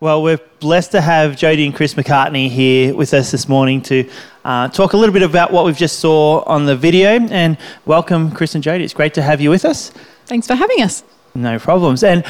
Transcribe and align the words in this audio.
Well, 0.00 0.22
we're 0.22 0.38
blessed 0.60 0.92
to 0.92 1.00
have 1.00 1.36
Jody 1.36 1.66
and 1.66 1.74
Chris 1.74 1.94
McCartney 1.94 2.48
here 2.48 2.94
with 2.94 3.12
us 3.12 3.32
this 3.32 3.48
morning 3.48 3.82
to 3.82 4.08
uh, 4.44 4.68
talk 4.68 4.92
a 4.92 4.96
little 4.96 5.12
bit 5.12 5.24
about 5.24 5.50
what 5.50 5.64
we've 5.64 5.76
just 5.76 5.98
saw 5.98 6.44
on 6.44 6.66
the 6.66 6.76
video. 6.76 7.18
And 7.18 7.58
welcome, 7.84 8.30
Chris 8.30 8.54
and 8.54 8.62
Jody. 8.62 8.84
It's 8.84 8.94
great 8.94 9.12
to 9.14 9.22
have 9.22 9.40
you 9.40 9.50
with 9.50 9.64
us. 9.64 9.90
Thanks 10.26 10.46
for 10.46 10.54
having 10.54 10.82
us. 10.82 11.02
No 11.34 11.58
problems. 11.58 12.04
And 12.04 12.22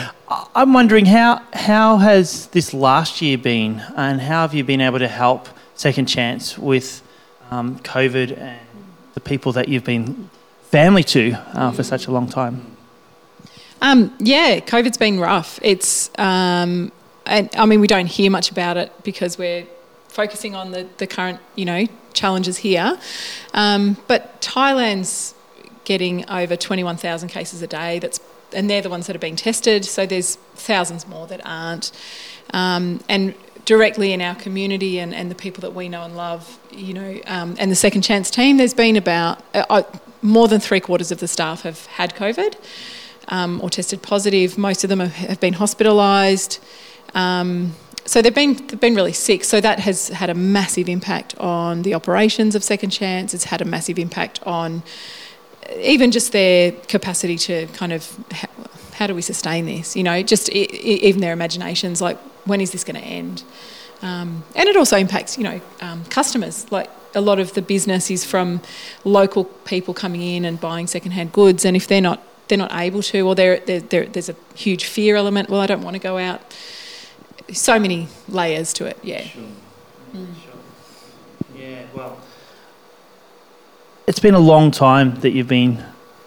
I'm 0.55 0.73
wondering 0.73 1.05
how 1.05 1.43
how 1.53 1.99
has 1.99 2.47
this 2.47 2.73
last 2.73 3.21
year 3.21 3.37
been, 3.37 3.83
and 3.95 4.19
how 4.19 4.41
have 4.41 4.55
you 4.55 4.65
been 4.65 4.81
able 4.81 5.01
to 5.01 5.09
help 5.09 5.47
Second 5.75 6.07
Chance 6.07 6.57
with 6.57 7.03
um, 7.51 7.79
COVID 7.81 8.39
and 8.39 8.67
the 9.13 9.21
people 9.21 9.53
that 9.53 9.69
you've 9.69 9.85
been 9.85 10.31
family 10.71 11.05
to 11.05 11.35
uh, 11.53 11.71
for 11.73 11.83
such 11.83 12.07
a 12.07 12.13
long 12.13 12.31
time? 12.31 12.79
Um, 13.83 14.17
yeah, 14.21 14.59
COVID's 14.61 14.97
been 14.97 15.21
rough. 15.21 15.61
It's 15.63 16.11
um, 16.19 16.93
and 17.29 17.49
I 17.55 17.67
mean, 17.67 17.81
we 17.81 17.87
don't 17.87 18.07
hear 18.07 18.31
much 18.31 18.51
about 18.51 18.77
it 18.77 18.93
because 19.05 19.39
we're 19.39 19.67
focusing 20.09 20.55
on 20.55 20.73
the, 20.73 20.87
the 20.97 21.07
current, 21.07 21.41
you 21.55 21.65
know, 21.65 21.87
challenges 22.13 22.59
here. 22.59 22.99
Um, 23.55 23.97
but 24.09 24.41
Thailand's 24.41 25.35
getting 25.85 26.29
over 26.29 26.57
21,000 26.57 27.29
cases 27.29 27.63
a 27.63 27.67
day. 27.67 27.99
That's 27.99 28.21
and 28.53 28.69
they're 28.69 28.83
the 28.83 28.91
ones 28.91 29.07
that 29.07 29.17
are 29.17 29.19
being 29.19 29.37
tested. 29.37 29.85
So 29.85 30.07
there's 30.07 30.37
thousands 30.55 31.07
more 31.07 31.27
that 31.27 31.41
aren't. 31.45 31.93
Um, 32.55 33.01
and 33.09 33.35
directly 33.65 34.13
in 34.13 34.23
our 34.23 34.35
community 34.35 34.99
and, 34.99 35.15
and 35.15 35.31
the 35.31 35.35
people 35.35 35.61
that 35.61 35.75
we 35.75 35.89
know 35.89 36.03
and 36.03 36.17
love, 36.17 36.59
you 36.71 36.95
know, 36.95 37.21
um, 37.27 37.57
and 37.59 37.71
the 37.71 37.77
Second 37.77 38.03
Chance 38.03 38.31
team, 38.31 38.57
there's 38.57 38.73
been 38.73 38.97
about 38.97 39.43
uh, 39.55 39.65
uh 39.69 39.83
more 40.23 40.49
than 40.49 40.59
three 40.59 40.81
quarters 40.81 41.13
of 41.13 41.19
the 41.21 41.29
staff 41.29 41.63
have 41.63 41.87
had 41.87 42.15
COVID 42.15 42.55
um, 43.29 43.61
or 43.63 43.71
tested 43.71 44.03
positive. 44.03 44.59
Most 44.59 44.83
of 44.85 44.91
them 44.91 45.01
have, 45.01 45.13
have 45.13 45.41
been 45.41 45.55
hospitalised. 45.55 46.59
Um, 47.15 47.75
so 48.09 48.23
they've 48.23 48.35
been 48.35 48.55
they've 48.55 48.81
been 48.81 48.95
really 48.95 49.13
sick. 49.13 49.45
So 49.45 49.61
that 49.61 49.81
has 49.81 50.09
had 50.09 50.31
a 50.31 50.35
massive 50.35 50.89
impact 50.89 51.37
on 51.39 51.83
the 51.83 51.95
operations 51.95 52.55
of 52.55 52.65
Second 52.65 52.91
Chance. 52.91 53.35
It's 53.35 53.45
had 53.45 53.61
a 53.61 53.67
massive 53.67 53.99
impact 53.99 54.41
on 54.45 54.83
even 55.77 56.11
just 56.11 56.33
their 56.33 56.73
capacity 56.73 57.37
to 57.37 57.67
kind 57.69 57.93
of 57.93 58.19
how, 58.33 58.49
how 58.95 59.07
do 59.07 59.15
we 59.15 59.21
sustain 59.21 59.67
this? 59.67 59.95
You 59.95 60.05
know, 60.05 60.23
just 60.23 60.49
even 60.49 61.21
their 61.21 61.35
imaginations. 61.35 62.01
Like 62.01 62.19
when 62.47 62.63
is 62.63 62.71
this 62.71 62.83
going 62.83 63.01
to 63.01 63.07
end? 63.07 63.43
Um, 64.01 64.45
and 64.55 64.69
it 64.69 64.77
also 64.77 64.97
impacts 64.97 65.37
you 65.37 65.45
know 65.45 65.61
um, 65.83 66.05
customers. 66.07 66.71
Like 66.73 66.91
a 67.15 67.21
lot 67.21 67.39
of 67.39 67.53
the 67.53 67.63
business 67.63 68.11
is 68.11 68.25
from 68.25 68.63
local 69.05 69.45
people 69.45 69.93
coming 69.93 70.23
in 70.23 70.47
and 70.47 70.59
buying 70.59 70.87
secondhand 70.87 71.33
goods, 71.33 71.67
and 71.67 71.77
if 71.77 71.87
they're 71.87 72.01
not 72.01 72.23
they're 72.49 72.57
not 72.57 72.73
able 72.73 73.03
to, 73.03 73.21
or 73.27 73.35
they're, 73.35 73.61
they're, 73.61 73.81
they're, 73.81 74.07
there's 74.07 74.31
a 74.31 74.37
huge 74.55 74.87
fear 74.87 75.17
element. 75.17 75.51
Well, 75.51 75.61
I 75.61 75.67
don't 75.67 75.83
want 75.83 75.97
to 75.97 76.01
go 76.01 76.17
out 76.17 76.41
so 77.53 77.79
many 77.79 78.09
layers 78.29 78.73
to 78.75 78.87
it. 78.87 78.99
Yeah. 79.03 79.23
Sure. 79.23 79.43
Mm. 80.13 80.27
Sure. 80.43 81.61
Yeah. 81.61 81.83
Well, 81.95 82.19
it's 84.07 84.21
been 84.21 84.35
a 84.35 84.41
long 84.41 84.71
time 84.71 85.21
that 85.21 85.31
you've 85.31 85.49
been 85.49 85.85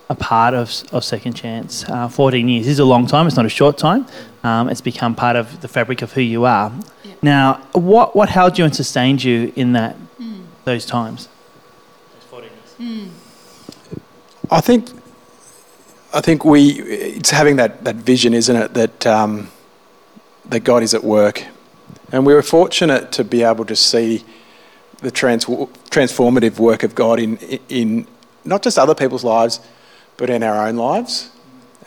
a 0.10 0.16
part 0.16 0.54
of, 0.54 0.84
of 0.92 1.04
Second 1.04 1.34
Chance. 1.34 1.86
Uh, 1.88 2.08
14 2.08 2.48
years 2.48 2.68
is 2.68 2.80
a 2.80 2.86
long 2.86 3.08
time. 3.08 3.28
It's 3.28 3.38
not 3.38 3.46
a 3.46 3.50
short 3.50 3.78
time. 3.78 4.06
Um, 4.44 4.70
it's 4.70 4.82
become 4.82 5.16
part 5.16 5.36
of 5.36 5.62
the 5.62 5.68
fabric 5.68 6.02
of 6.02 6.12
who 6.12 6.22
you 6.22 6.46
are. 6.46 6.72
Yeah. 7.04 7.14
Now, 7.22 7.54
what 7.74 8.16
what 8.16 8.30
held 8.30 8.58
you 8.58 8.66
and 8.66 8.76
sustained 8.76 9.24
you 9.24 9.54
in 9.56 9.74
that 9.74 9.96
mm. 10.20 10.44
those 10.66 10.86
times? 10.86 11.30
Those 12.14 12.24
14 12.26 12.50
years. 12.50 12.76
Mm. 12.80 13.10
I 14.50 14.62
think 14.62 14.90
I 16.14 16.22
think 16.22 16.44
we 16.44 16.82
it's 16.82 17.30
having 17.30 17.56
that, 17.56 17.84
that 17.86 17.96
vision, 17.96 18.34
isn't 18.34 18.56
it? 18.56 18.74
That 18.74 19.08
um, 19.08 19.50
that 20.52 20.66
God 20.66 20.84
is 20.84 20.94
at 20.94 21.04
work. 21.04 21.46
And 22.12 22.26
we 22.26 22.34
were 22.34 22.42
fortunate 22.42 23.14
to 23.14 23.24
be 23.24 23.42
able 23.42 23.66
to 23.66 23.76
see 23.76 24.24
the 24.98 25.10
trans- 25.10 25.46
transformative 25.46 26.60
work 26.60 26.84
of 26.84 26.94
God 26.94 27.20
in, 27.20 27.38
in 27.70 28.06
not 28.44 28.62
just 28.62 28.78
other 28.78 28.94
people's 28.94 29.24
lives, 29.24 29.62
but 30.18 30.30
in 30.30 30.44
our 30.44 30.68
own 30.68 30.76
lives. 30.76 31.32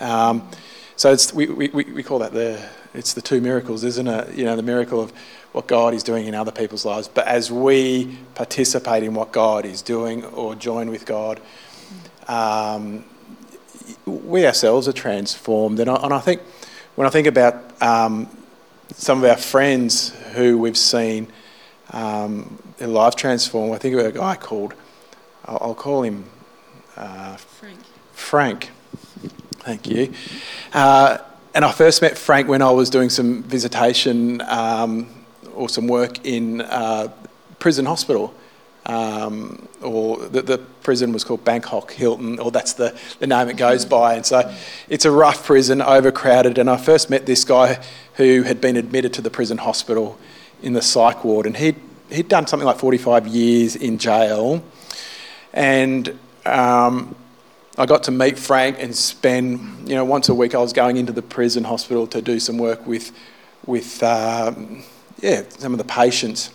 Um, 0.00 0.48
so 0.96 1.12
it's, 1.12 1.32
we, 1.34 1.46
we, 1.46 1.68
we 1.68 2.02
call 2.02 2.18
that 2.20 2.32
the, 2.32 2.66
it's 2.94 3.12
the 3.12 3.20
two 3.20 3.42
miracles, 3.42 3.84
isn't 3.84 4.08
it? 4.08 4.34
You 4.34 4.46
know, 4.46 4.56
the 4.56 4.62
miracle 4.62 5.00
of 5.00 5.12
what 5.52 5.66
God 5.66 5.92
is 5.92 6.02
doing 6.02 6.26
in 6.26 6.34
other 6.34 6.50
people's 6.50 6.86
lives. 6.86 7.06
But 7.06 7.26
as 7.26 7.52
we 7.52 8.16
participate 8.34 9.02
in 9.02 9.12
what 9.12 9.30
God 9.30 9.66
is 9.66 9.82
doing 9.82 10.24
or 10.24 10.54
join 10.54 10.90
with 10.90 11.04
God, 11.04 11.38
um, 12.28 13.04
we 14.06 14.46
ourselves 14.46 14.88
are 14.88 14.92
transformed. 14.94 15.80
And 15.80 15.90
I, 15.90 15.96
and 15.96 16.14
I, 16.14 16.18
think 16.18 16.40
when 16.94 17.06
I 17.06 17.10
think 17.10 17.26
about 17.26 17.82
um, 17.82 18.26
some 18.92 19.24
of 19.24 19.30
our 19.30 19.36
friends 19.36 20.10
who 20.34 20.58
we've 20.58 20.76
seen 20.76 21.28
um, 21.92 22.58
their 22.78 22.88
life 22.88 23.16
transform. 23.16 23.72
I 23.72 23.78
think 23.78 23.94
of 23.94 24.04
a 24.04 24.12
guy 24.12 24.36
called, 24.36 24.74
I'll, 25.44 25.58
I'll 25.60 25.74
call 25.74 26.02
him 26.02 26.24
uh, 26.96 27.36
Frank. 27.36 27.78
Frank. 28.12 28.70
Thank 29.60 29.86
you. 29.88 30.12
Uh, 30.72 31.18
and 31.54 31.64
I 31.64 31.72
first 31.72 32.02
met 32.02 32.18
Frank 32.18 32.48
when 32.48 32.62
I 32.62 32.70
was 32.70 32.90
doing 32.90 33.10
some 33.10 33.42
visitation 33.44 34.42
um, 34.42 35.08
or 35.54 35.68
some 35.68 35.86
work 35.86 36.24
in 36.26 36.60
uh, 36.62 37.08
prison 37.58 37.86
hospital. 37.86 38.34
Um, 38.86 39.68
or 39.80 40.18
the, 40.18 40.42
the, 40.42 40.58
prison 40.58 41.14
was 41.14 41.24
called 41.24 41.42
Bangkok 41.42 41.92
Hilton, 41.92 42.38
or 42.38 42.50
that's 42.50 42.74
the, 42.74 42.94
the 43.18 43.26
name 43.26 43.48
it 43.48 43.56
goes 43.56 43.86
by. 43.86 44.14
And 44.14 44.26
so 44.26 44.54
it's 44.90 45.06
a 45.06 45.10
rough 45.10 45.46
prison, 45.46 45.80
overcrowded. 45.80 46.58
And 46.58 46.68
I 46.68 46.76
first 46.76 47.08
met 47.08 47.24
this 47.24 47.44
guy 47.44 47.82
who 48.16 48.42
had 48.42 48.60
been 48.60 48.76
admitted 48.76 49.14
to 49.14 49.22
the 49.22 49.30
prison 49.30 49.56
hospital 49.56 50.18
in 50.62 50.74
the 50.74 50.82
psych 50.82 51.24
ward, 51.24 51.46
and 51.46 51.56
he'd, 51.56 51.76
he'd 52.10 52.28
done 52.28 52.46
something 52.46 52.66
like 52.66 52.78
45 52.78 53.26
years 53.26 53.76
in 53.76 53.96
jail. 53.96 54.62
And 55.54 56.18
um, 56.44 57.16
I 57.78 57.86
got 57.86 58.02
to 58.04 58.10
meet 58.10 58.38
Frank 58.38 58.76
and 58.78 58.94
spend, 58.94 59.88
you 59.88 59.94
know, 59.94 60.04
once 60.04 60.28
a 60.28 60.34
week 60.34 60.54
I 60.54 60.58
was 60.58 60.74
going 60.74 60.98
into 60.98 61.12
the 61.12 61.22
prison 61.22 61.64
hospital 61.64 62.06
to 62.08 62.20
do 62.20 62.38
some 62.38 62.58
work 62.58 62.86
with, 62.86 63.12
with 63.64 64.02
um, 64.02 64.82
yeah, 65.20 65.42
some 65.48 65.72
of 65.72 65.78
the 65.78 65.84
patients 65.84 66.50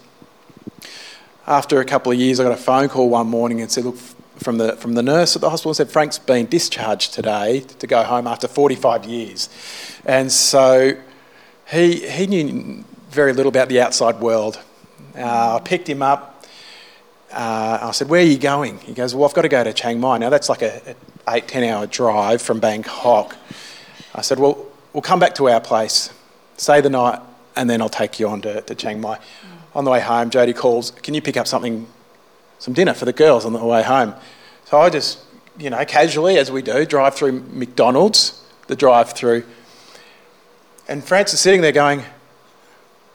after 1.49 1.81
a 1.81 1.85
couple 1.85 2.11
of 2.11 2.17
years, 2.19 2.39
I 2.39 2.43
got 2.43 2.51
a 2.51 2.57
phone 2.57 2.87
call 2.89 3.09
one 3.09 3.27
morning 3.27 3.59
and 3.59 3.71
said, 3.71 3.83
look, 3.83 3.97
from 4.37 4.59
the, 4.59 4.77
from 4.77 4.93
the 4.93 5.01
nurse 5.01 5.35
at 5.35 5.41
the 5.41 5.49
hospital 5.49 5.73
said, 5.73 5.89
Frank's 5.89 6.19
been 6.19 6.45
discharged 6.45 7.11
today 7.13 7.61
to 7.79 7.87
go 7.87 8.03
home 8.03 8.27
after 8.27 8.47
45 8.47 9.05
years. 9.05 9.49
And 10.05 10.31
so 10.31 10.95
he, 11.69 12.07
he 12.07 12.27
knew 12.27 12.85
very 13.09 13.33
little 13.33 13.49
about 13.49 13.67
the 13.67 13.81
outside 13.81 14.19
world. 14.19 14.61
Uh, 15.17 15.55
I 15.55 15.59
picked 15.65 15.89
him 15.89 16.03
up. 16.03 16.45
Uh, 17.31 17.79
I 17.81 17.91
said, 17.91 18.09
where 18.09 18.21
are 18.21 18.25
you 18.25 18.37
going? 18.37 18.77
He 18.79 18.93
goes, 18.93 19.15
well, 19.15 19.27
I've 19.27 19.33
got 19.33 19.41
to 19.41 19.49
go 19.49 19.63
to 19.63 19.73
Chiang 19.73 19.99
Mai. 19.99 20.19
Now, 20.19 20.29
that's 20.29 20.49
like 20.49 20.61
a, 20.61 20.95
8, 21.27 21.47
10 21.47 21.63
hour 21.63 21.87
drive 21.87 22.43
from 22.43 22.59
Bangkok. 22.59 23.35
I 24.13 24.21
said, 24.21 24.39
well, 24.39 24.67
we'll 24.93 25.01
come 25.01 25.19
back 25.19 25.35
to 25.35 25.49
our 25.49 25.61
place, 25.61 26.11
stay 26.57 26.79
the 26.81 26.89
night, 26.89 27.19
and 27.55 27.69
then 27.69 27.81
I'll 27.81 27.89
take 27.89 28.19
you 28.19 28.29
on 28.29 28.41
to, 28.41 28.61
to 28.61 28.75
Chiang 28.75 29.01
Mai 29.01 29.19
on 29.73 29.85
the 29.85 29.91
way 29.91 29.99
home, 29.99 30.29
Jody 30.29 30.53
calls, 30.53 30.91
Can 30.91 31.13
you 31.13 31.21
pick 31.21 31.37
up 31.37 31.47
something, 31.47 31.87
some 32.59 32.73
dinner 32.73 32.93
for 32.93 33.05
the 33.05 33.13
girls 33.13 33.45
on 33.45 33.53
the 33.53 33.63
way 33.63 33.83
home? 33.83 34.13
So 34.65 34.79
I 34.79 34.89
just, 34.89 35.19
you 35.57 35.69
know, 35.69 35.83
casually, 35.85 36.37
as 36.37 36.51
we 36.51 36.61
do, 36.61 36.85
drive 36.85 37.15
through 37.15 37.43
McDonald's, 37.51 38.43
the 38.67 38.75
drive 38.75 39.13
through. 39.13 39.43
And 40.87 41.03
Francis 41.03 41.35
is 41.35 41.39
sitting 41.41 41.61
there 41.61 41.71
going, 41.71 42.03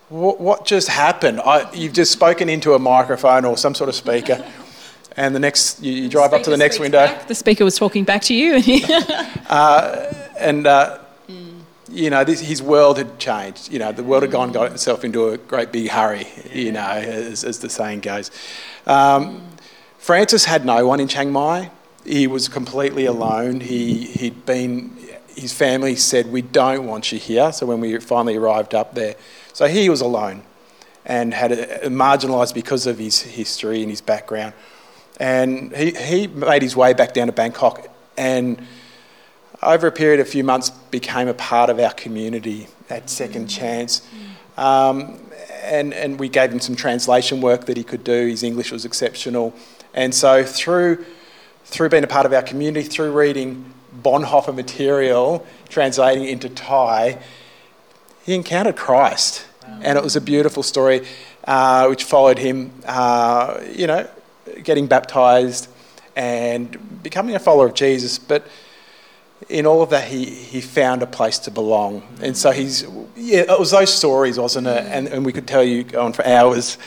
what, 0.08 0.64
just 0.64 0.88
happened? 0.88 1.40
I, 1.40 1.70
you've 1.72 1.92
just 1.92 2.12
spoken 2.12 2.48
into 2.48 2.74
a 2.74 2.78
microphone 2.78 3.44
or 3.44 3.56
some 3.56 3.74
sort 3.74 3.88
of 3.88 3.94
speaker, 3.94 4.44
and 5.16 5.34
the 5.34 5.40
next 5.40 5.82
you, 5.82 5.92
you 5.92 6.08
drive 6.08 6.32
up 6.32 6.42
to 6.44 6.50
the 6.50 6.56
next 6.56 6.78
window. 6.78 7.06
Back. 7.06 7.26
The 7.26 7.34
speaker 7.34 7.64
was 7.64 7.76
talking 7.76 8.04
back 8.04 8.22
to 8.22 8.34
you. 8.34 8.56
uh, 9.48 10.12
and 10.38 10.66
uh, 10.66 10.98
you 11.94 12.10
know, 12.10 12.24
this, 12.24 12.40
his 12.40 12.60
world 12.60 12.98
had 12.98 13.18
changed. 13.18 13.72
You 13.72 13.78
know, 13.78 13.92
the 13.92 14.02
world 14.02 14.22
had 14.22 14.32
gone 14.32 14.52
got 14.52 14.72
itself 14.72 15.04
into 15.04 15.28
a 15.28 15.38
great 15.38 15.72
big 15.72 15.88
hurry, 15.88 16.26
you 16.52 16.72
know, 16.72 16.80
as, 16.80 17.44
as 17.44 17.60
the 17.60 17.70
saying 17.70 18.00
goes. 18.00 18.30
Um, 18.86 19.48
Francis 19.98 20.44
had 20.44 20.66
no 20.66 20.86
one 20.86 21.00
in 21.00 21.08
Chiang 21.08 21.30
Mai. 21.30 21.70
He 22.04 22.26
was 22.26 22.48
completely 22.48 23.06
alone. 23.06 23.60
He, 23.60 24.06
he'd 24.06 24.44
been, 24.44 24.98
his 25.28 25.52
family 25.52 25.96
said, 25.96 26.30
We 26.30 26.42
don't 26.42 26.86
want 26.86 27.12
you 27.12 27.18
here. 27.18 27.52
So 27.52 27.64
when 27.64 27.80
we 27.80 27.98
finally 28.00 28.36
arrived 28.36 28.74
up 28.74 28.94
there, 28.94 29.14
so 29.52 29.66
he 29.66 29.88
was 29.88 30.00
alone 30.00 30.42
and 31.06 31.32
had 31.32 31.52
a, 31.52 31.86
a 31.86 31.88
marginalised 31.88 32.54
because 32.54 32.86
of 32.86 32.98
his 32.98 33.20
history 33.20 33.80
and 33.80 33.90
his 33.90 34.00
background. 34.00 34.52
And 35.20 35.74
he, 35.74 35.92
he 35.92 36.26
made 36.26 36.62
his 36.62 36.74
way 36.76 36.92
back 36.92 37.14
down 37.14 37.28
to 37.28 37.32
Bangkok 37.32 37.88
and 38.16 38.66
over 39.64 39.86
a 39.86 39.92
period 39.92 40.20
of 40.20 40.26
a 40.26 40.30
few 40.30 40.44
months, 40.44 40.70
became 40.70 41.28
a 41.28 41.34
part 41.34 41.70
of 41.70 41.78
our 41.78 41.92
community 41.92 42.68
at 42.90 43.10
Second 43.10 43.48
Chance. 43.48 44.06
Um, 44.56 45.18
and, 45.62 45.94
and 45.94 46.20
we 46.20 46.28
gave 46.28 46.52
him 46.52 46.60
some 46.60 46.76
translation 46.76 47.40
work 47.40 47.64
that 47.66 47.76
he 47.76 47.84
could 47.84 48.04
do. 48.04 48.26
His 48.26 48.42
English 48.42 48.70
was 48.70 48.84
exceptional. 48.84 49.54
And 49.94 50.14
so 50.14 50.44
through, 50.44 51.04
through 51.64 51.88
being 51.88 52.04
a 52.04 52.08
part 52.08 52.26
of 52.26 52.32
our 52.32 52.42
community, 52.42 52.86
through 52.86 53.12
reading 53.12 53.72
Bonhoeffer 54.02 54.54
material, 54.54 55.46
translating 55.68 56.24
into 56.26 56.48
Thai, 56.48 57.18
he 58.24 58.34
encountered 58.34 58.76
Christ. 58.76 59.46
And 59.80 59.96
it 59.96 60.04
was 60.04 60.14
a 60.14 60.20
beautiful 60.20 60.62
story 60.62 61.06
uh, 61.46 61.86
which 61.86 62.04
followed 62.04 62.38
him, 62.38 62.72
uh, 62.86 63.60
you 63.72 63.86
know, 63.86 64.08
getting 64.62 64.86
baptized 64.86 65.68
and 66.16 67.02
becoming 67.02 67.34
a 67.34 67.38
follower 67.38 67.66
of 67.66 67.74
Jesus. 67.74 68.18
But 68.18 68.46
in 69.48 69.66
all 69.66 69.82
of 69.82 69.90
that, 69.90 70.08
he, 70.08 70.24
he 70.24 70.60
found 70.60 71.02
a 71.02 71.06
place 71.06 71.38
to 71.40 71.50
belong. 71.50 72.02
And 72.20 72.36
so 72.36 72.50
he's, 72.50 72.84
yeah, 73.16 73.40
it 73.40 73.58
was 73.58 73.70
those 73.70 73.92
stories, 73.92 74.38
wasn't 74.38 74.66
it? 74.66 74.84
And, 74.86 75.08
and 75.08 75.24
we 75.24 75.32
could 75.32 75.46
tell 75.46 75.62
you 75.62 75.84
on 75.98 76.12
for 76.12 76.26
hours 76.26 76.78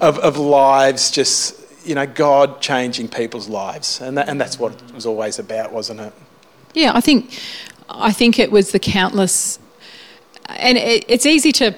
of, 0.00 0.18
of 0.18 0.38
lives, 0.38 1.10
just, 1.10 1.60
you 1.84 1.94
know, 1.94 2.06
God 2.06 2.60
changing 2.60 3.08
people's 3.08 3.48
lives. 3.48 4.00
And, 4.00 4.16
that, 4.18 4.28
and 4.28 4.40
that's 4.40 4.58
what 4.58 4.72
it 4.72 4.94
was 4.94 5.06
always 5.06 5.38
about, 5.38 5.72
wasn't 5.72 6.00
it? 6.00 6.12
Yeah, 6.74 6.92
I 6.94 7.00
think, 7.00 7.38
I 7.88 8.12
think 8.12 8.38
it 8.38 8.50
was 8.50 8.72
the 8.72 8.78
countless, 8.80 9.58
and 10.48 10.76
it, 10.78 11.04
it's 11.08 11.26
easy 11.26 11.52
to 11.52 11.74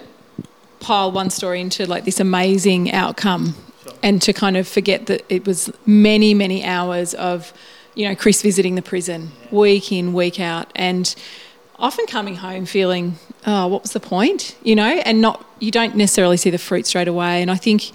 pile 0.81 1.11
one 1.11 1.31
story 1.31 1.61
into 1.61 1.87
like 1.87 2.05
this 2.05 2.21
amazing 2.21 2.93
outcome 2.93 3.55
and 4.03 4.23
to 4.23 4.33
kind 4.33 4.57
of 4.57 4.69
forget 4.69 5.07
that 5.07 5.25
it 5.29 5.47
was 5.47 5.71
many, 5.87 6.35
many 6.35 6.65
hours 6.65 7.15
of, 7.15 7.53
you 7.99 8.09
know, 8.09 8.15
Chris 8.15 8.43
visiting 8.43 8.77
the 8.77 8.83
prison 8.83 9.33
week 9.51 9.91
in, 9.91 10.13
week 10.13 10.39
out, 10.39 10.71
and 10.77 11.17
often 11.81 12.07
coming 12.07 12.37
home 12.37 12.65
feeling, 12.65 13.17
oh, 13.45 13.67
what 13.67 13.83
was 13.83 13.91
the 13.91 13.99
point? 13.99 14.55
You 14.63 14.77
know, 14.77 14.87
and 14.87 15.21
not, 15.21 15.45
you 15.59 15.73
don't 15.73 15.97
necessarily 15.97 16.37
see 16.37 16.51
the 16.51 16.59
fruit 16.59 16.87
straight 16.87 17.09
away. 17.09 17.43
And 17.43 17.51
I 17.51 17.57
think 17.57 17.91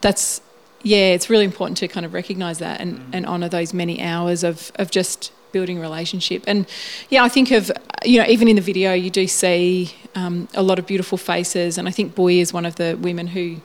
that's, 0.00 0.40
yeah, 0.82 1.12
it's 1.14 1.30
really 1.30 1.44
important 1.44 1.78
to 1.78 1.86
kind 1.86 2.04
of 2.04 2.12
recognise 2.12 2.58
that 2.58 2.80
and, 2.80 3.00
and 3.12 3.24
honour 3.24 3.48
those 3.48 3.72
many 3.72 4.02
hours 4.02 4.42
of, 4.42 4.72
of 4.74 4.90
just 4.90 5.30
building 5.52 5.78
relationship. 5.78 6.42
And 6.48 6.66
yeah, 7.08 7.22
I 7.22 7.28
think 7.28 7.52
of, 7.52 7.70
you 8.04 8.18
know, 8.20 8.26
even 8.26 8.48
in 8.48 8.56
the 8.56 8.62
video, 8.62 8.94
you 8.94 9.10
do 9.10 9.28
see 9.28 9.94
um, 10.16 10.48
a 10.54 10.62
lot 10.62 10.80
of 10.80 10.88
beautiful 10.88 11.18
faces. 11.18 11.78
And 11.78 11.86
I 11.86 11.92
think 11.92 12.16
Boy 12.16 12.40
is 12.40 12.52
one 12.52 12.66
of 12.66 12.74
the 12.74 12.98
women 13.00 13.28
who, 13.28 13.60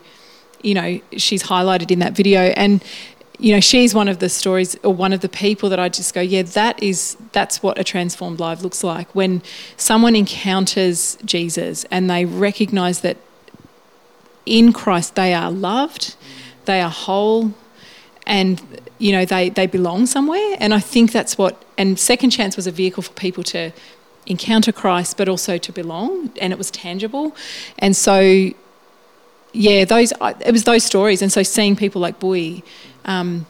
you 0.62 0.76
know, 0.76 1.02
she's 1.18 1.42
highlighted 1.42 1.90
in 1.90 2.00
that 2.00 2.14
video. 2.14 2.42
And, 2.56 2.84
you 3.40 3.54
know, 3.54 3.60
she's 3.60 3.94
one 3.94 4.08
of 4.08 4.20
the 4.20 4.30
stories 4.30 4.78
or 4.84 4.94
one 4.94 5.14
of 5.14 5.22
the 5.22 5.30
people 5.30 5.70
that 5.70 5.80
I 5.80 5.90
just 5.90 6.14
go, 6.14 6.22
yeah, 6.22 6.44
that 6.44 6.82
is, 6.82 7.18
that's 7.32 7.62
what 7.62 7.78
a 7.78 7.84
transformed 7.84 8.40
life 8.40 8.62
looks 8.62 8.84
like. 8.84 9.14
When 9.14 9.42
someone 9.78 10.16
encounters 10.16 11.18
Jesus 11.26 11.86
and 11.86 12.10
they 12.10 12.26
recognize 12.26 13.02
that 13.02 13.18
in 14.46 14.74
Christ 14.74 15.16
they 15.16 15.34
are 15.34 15.52
loved, 15.52 16.16
they 16.66 16.82
are 16.82 16.90
whole, 16.90 17.54
and 18.26 18.62
you 18.98 19.12
know 19.12 19.26
they 19.26 19.50
they 19.50 19.68
belong 19.68 20.06
somewhere. 20.06 20.56
And 20.60 20.74
i 20.74 20.80
think 20.80 21.12
that's 21.12 21.38
what 21.38 21.64
and 21.78 22.00
second 22.00 22.32
chance 22.32 22.56
was 22.56 22.68
a 22.68 22.72
vehicle 22.72 23.04
for 23.04 23.14
people 23.14 23.44
to 23.44 23.72
encounter 24.28 24.72
christ 24.72 25.18
but 25.18 25.30
also 25.30 25.58
to 25.58 25.72
belong 25.72 26.32
and 26.42 26.52
it 26.52 26.58
was 26.58 26.72
tangible. 26.72 27.36
And 27.80 27.96
so 27.96 28.52
yeah 29.54 29.86
those 29.86 30.12
it 30.42 30.52
was 30.52 30.64
those 30.64 30.84
stories. 30.84 31.22
And 31.22 31.32
so 31.32 31.44
seeing 31.44 31.76
people 31.76 32.02
like 32.02 32.20
Boy 32.20 32.64
um, 33.06 33.46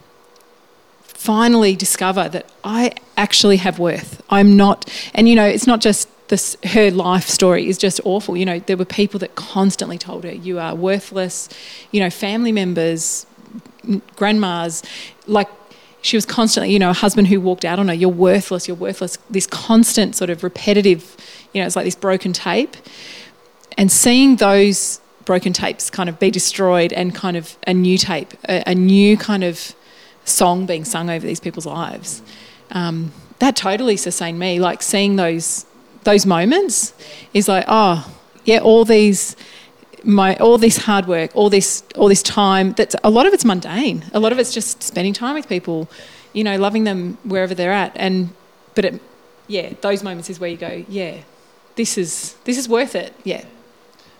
finally 1.01 1.75
discover 1.75 2.29
that 2.29 2.49
i 2.63 2.91
actually 3.17 3.57
have 3.57 3.79
worth 3.79 4.21
i'm 4.29 4.55
not 4.55 4.89
and 5.13 5.27
you 5.27 5.35
know 5.35 5.45
it's 5.45 5.65
not 5.65 5.81
just 5.81 6.07
this 6.27 6.57
her 6.63 6.91
life 6.91 7.27
story 7.27 7.67
is 7.67 7.77
just 7.77 7.99
awful 8.03 8.35
you 8.37 8.45
know 8.45 8.59
there 8.59 8.77
were 8.77 8.85
people 8.85 9.19
that 9.19 9.35
constantly 9.35 9.97
told 9.97 10.23
her 10.23 10.31
you 10.31 10.59
are 10.59 10.75
worthless 10.75 11.49
you 11.91 11.99
know 11.99 12.09
family 12.09 12.51
members 12.51 13.25
grandmas, 14.15 14.83
like 15.27 15.49
she 16.01 16.17
was 16.17 16.25
constantly, 16.25 16.71
you 16.71 16.79
know, 16.79 16.91
a 16.91 16.93
husband 16.93 17.27
who 17.27 17.41
walked 17.41 17.65
out 17.65 17.79
on 17.79 17.87
her, 17.87 17.93
you're 17.93 18.09
worthless, 18.09 18.67
you're 18.67 18.77
worthless. 18.77 19.17
This 19.29 19.47
constant 19.47 20.15
sort 20.15 20.29
of 20.29 20.43
repetitive, 20.43 21.15
you 21.53 21.61
know, 21.61 21.67
it's 21.67 21.75
like 21.75 21.85
this 21.85 21.95
broken 21.95 22.33
tape. 22.33 22.75
And 23.77 23.91
seeing 23.91 24.37
those 24.37 24.99
broken 25.25 25.53
tapes 25.53 25.89
kind 25.89 26.07
of 26.07 26.19
be 26.19 26.31
destroyed 26.31 26.93
and 26.93 27.13
kind 27.13 27.35
of 27.35 27.57
a 27.67 27.73
new 27.73 27.97
tape, 27.97 28.33
a, 28.47 28.63
a 28.67 28.75
new 28.75 29.17
kind 29.17 29.43
of 29.43 29.75
song 30.23 30.65
being 30.65 30.85
sung 30.85 31.09
over 31.09 31.25
these 31.25 31.39
people's 31.39 31.65
lives, 31.65 32.21
um, 32.71 33.11
that 33.39 33.55
totally 33.55 33.97
sustained 33.97 34.39
me. 34.39 34.59
Like 34.59 34.81
seeing 34.81 35.15
those 35.15 35.65
those 36.03 36.25
moments 36.25 36.93
is 37.33 37.47
like, 37.47 37.65
oh, 37.67 38.09
yeah, 38.45 38.59
all 38.59 38.85
these 38.85 39.35
my 40.03 40.35
all 40.37 40.57
this 40.57 40.77
hard 40.77 41.07
work, 41.07 41.35
all 41.35 41.49
this 41.49 41.83
all 41.95 42.07
this 42.07 42.23
time. 42.23 42.73
That's 42.73 42.95
a 43.03 43.09
lot 43.09 43.25
of 43.25 43.33
it's 43.33 43.43
mundane. 43.43 44.05
A 44.13 44.19
lot 44.19 44.31
of 44.31 44.39
it's 44.39 44.53
just 44.53 44.83
spending 44.83 45.13
time 45.13 45.33
with 45.35 45.49
people, 45.49 45.89
you 46.33 46.43
know, 46.43 46.57
loving 46.57 46.83
them 46.83 47.17
wherever 47.23 47.53
they're 47.53 47.73
at. 47.73 47.91
And 47.95 48.29
but 48.75 48.85
it, 48.85 49.01
yeah, 49.47 49.73
those 49.81 50.03
moments 50.03 50.29
is 50.29 50.39
where 50.39 50.49
you 50.49 50.57
go, 50.57 50.85
yeah, 50.87 51.17
this 51.75 51.97
is 51.97 52.35
this 52.45 52.57
is 52.57 52.69
worth 52.69 52.95
it. 52.95 53.13
Yeah. 53.23 53.45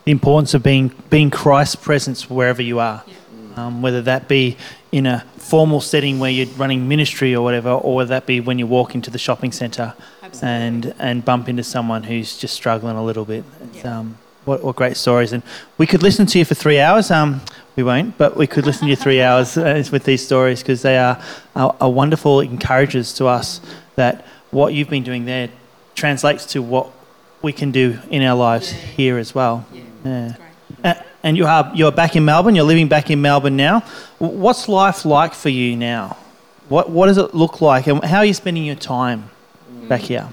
The 0.06 0.12
importance 0.12 0.54
of 0.54 0.64
being 0.64 0.92
being 1.10 1.30
Christ's 1.30 1.76
presence 1.76 2.30
wherever 2.30 2.62
you 2.62 2.80
are, 2.80 3.04
yeah. 3.08 3.66
um, 3.66 3.82
whether 3.82 4.02
that 4.04 4.28
be 4.28 4.58
in 4.92 5.06
a 5.06 5.26
formal 5.38 5.82
setting 5.82 6.20
where 6.20 6.32
you're 6.32 6.48
running 6.56 6.88
ministry 6.88 7.36
or 7.36 7.44
whatever, 7.44 7.72
or 7.72 7.96
whether 7.96 8.10
that 8.10 8.26
be 8.26 8.40
when 8.40 8.60
you 8.60 8.68
walk 8.68 8.96
into 8.96 9.10
the 9.10 9.18
shopping 9.18 9.52
centre 9.52 9.94
and 10.42 10.94
and 11.00 11.26
bump 11.26 11.50
into 11.50 11.64
someone 11.64 12.04
who's 12.04 12.38
just 12.38 12.54
struggling 12.54 12.96
a 12.96 13.04
little 13.04 13.26
bit. 13.26 13.44
Yeah. 13.74 14.00
Um, 14.00 14.18
what, 14.46 14.64
what 14.64 14.76
great 14.76 14.96
stories. 14.96 15.34
And 15.34 15.44
we 15.78 15.88
could 15.88 16.04
listen 16.04 16.26
to 16.28 16.40
you 16.40 16.46
for 16.46 16.56
three 16.56 16.80
hours. 16.80 17.12
Um, 17.12 17.42
we 17.76 17.84
won't, 17.84 18.18
but 18.18 18.38
we 18.38 18.48
could 18.48 18.66
listen 18.66 18.86
to 18.86 18.90
you 18.90 18.96
three 18.96 19.22
hours 19.30 19.58
uh, 19.58 19.84
with 19.92 20.04
these 20.06 20.26
stories 20.26 20.62
because 20.62 20.82
they 20.82 20.98
are, 20.98 21.22
are, 21.56 21.76
are 21.82 21.90
wonderful 21.90 22.40
encouragers 22.40 23.14
to 23.16 23.26
us 23.26 23.60
that 23.96 24.26
what 24.52 24.74
you've 24.74 24.90
been 24.90 25.04
doing 25.04 25.26
there 25.26 25.50
translates 25.96 26.46
to 26.46 26.62
what 26.62 26.90
we 27.42 27.52
can 27.52 27.72
do 27.72 28.00
in 28.10 28.22
our 28.22 28.36
lives 28.36 28.72
here 28.72 29.18
as 29.18 29.36
well. 29.36 29.66
Yeah. 29.74 29.82
Uh, 30.06 30.34
and 31.24 31.36
you 31.36 31.46
are 31.46 31.72
you're 31.74 31.92
back 31.92 32.16
in 32.16 32.26
Melbourne. 32.26 32.56
You're 32.56 32.66
living 32.66 32.88
back 32.88 33.10
in 33.10 33.22
Melbourne 33.22 33.56
now. 33.56 33.80
What's 34.20 34.68
life 34.68 35.06
like 35.06 35.34
for 35.34 35.50
you 35.50 35.76
now? 35.76 36.18
What 36.70 36.90
what 36.90 37.08
does 37.08 37.18
it 37.18 37.34
look 37.34 37.62
like, 37.62 37.88
and 37.88 38.04
how 38.04 38.20
are 38.20 38.26
you 38.26 38.34
spending 38.34 38.66
your 38.66 38.76
time 38.76 39.30
back 39.88 40.02
here? 40.02 40.30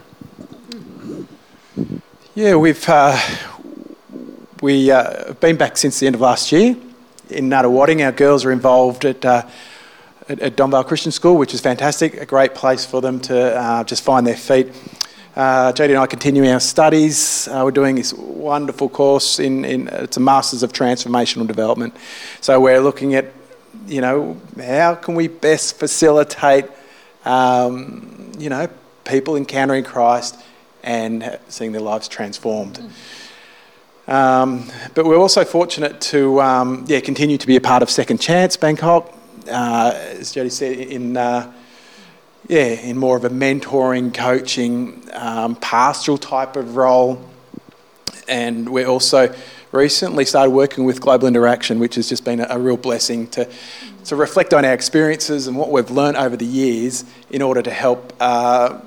Yeah, 2.34 2.56
we've 2.56 2.88
uh, 2.88 3.18
we 4.60 4.90
uh, 4.90 5.32
been 5.34 5.56
back 5.56 5.76
since 5.76 6.00
the 6.00 6.06
end 6.06 6.14
of 6.14 6.20
last 6.20 6.52
year 6.52 6.76
in 7.30 7.48
Nunawading. 7.48 8.04
Our 8.04 8.12
girls 8.12 8.44
are 8.44 8.52
involved 8.52 9.04
at, 9.04 9.24
uh, 9.24 9.46
at, 10.28 10.40
at 10.40 10.56
Donvale 10.56 10.86
Christian 10.86 11.12
School, 11.12 11.36
which 11.36 11.52
is 11.52 11.60
fantastic, 11.60 12.14
a 12.14 12.26
great 12.26 12.54
place 12.54 12.84
for 12.84 13.00
them 13.00 13.20
to 13.20 13.56
uh, 13.56 13.84
just 13.84 14.04
find 14.04 14.26
their 14.26 14.36
feet. 14.36 14.68
Uh, 15.34 15.72
JD 15.72 15.88
and 15.88 15.96
I 15.96 16.06
continuing 16.06 16.50
our 16.50 16.60
studies. 16.60 17.48
Uh, 17.48 17.62
we're 17.64 17.70
doing 17.70 17.96
this 17.96 18.12
wonderful 18.12 18.90
course 18.90 19.38
in, 19.38 19.64
in 19.64 19.88
it's 19.88 20.18
a 20.18 20.20
Masters 20.20 20.62
of 20.62 20.74
Transformational 20.74 21.46
Development. 21.46 21.96
So 22.42 22.60
we're 22.60 22.80
looking 22.80 23.14
at, 23.14 23.32
you 23.86 24.02
know, 24.02 24.36
how 24.58 24.94
can 24.94 25.14
we 25.14 25.28
best 25.28 25.78
facilitate, 25.78 26.66
um, 27.24 28.30
you 28.38 28.50
know, 28.50 28.68
people 29.04 29.36
encountering 29.36 29.84
Christ 29.84 30.38
and 30.82 31.38
seeing 31.48 31.72
their 31.72 31.80
lives 31.80 32.08
transformed. 32.08 32.82
Um, 34.06 34.70
but 34.94 35.06
we're 35.06 35.16
also 35.16 35.46
fortunate 35.46 35.98
to 36.02 36.42
um, 36.42 36.84
yeah, 36.88 37.00
continue 37.00 37.38
to 37.38 37.46
be 37.46 37.56
a 37.56 37.60
part 37.60 37.82
of 37.82 37.88
Second 37.88 38.20
Chance 38.20 38.58
Bangkok, 38.58 39.10
uh, 39.50 39.92
as 39.94 40.32
Jody 40.32 40.50
said, 40.50 40.76
in, 40.76 41.16
uh, 41.16 41.50
yeah, 42.52 42.64
in 42.64 42.98
more 42.98 43.16
of 43.16 43.24
a 43.24 43.30
mentoring, 43.30 44.12
coaching, 44.12 45.08
um, 45.14 45.56
pastoral 45.56 46.18
type 46.18 46.54
of 46.54 46.76
role. 46.76 47.18
And 48.28 48.68
we're 48.68 48.88
also 48.88 49.34
recently 49.72 50.26
started 50.26 50.50
working 50.50 50.84
with 50.84 51.00
Global 51.00 51.28
Interaction, 51.28 51.78
which 51.78 51.94
has 51.94 52.10
just 52.10 52.26
been 52.26 52.40
a, 52.40 52.46
a 52.50 52.58
real 52.58 52.76
blessing 52.76 53.26
to, 53.28 53.48
to 54.04 54.16
reflect 54.16 54.52
on 54.52 54.66
our 54.66 54.74
experiences 54.74 55.46
and 55.46 55.56
what 55.56 55.70
we've 55.70 55.90
learned 55.90 56.18
over 56.18 56.36
the 56.36 56.44
years 56.44 57.06
in 57.30 57.40
order 57.40 57.62
to 57.62 57.70
help, 57.70 58.12
uh, 58.20 58.78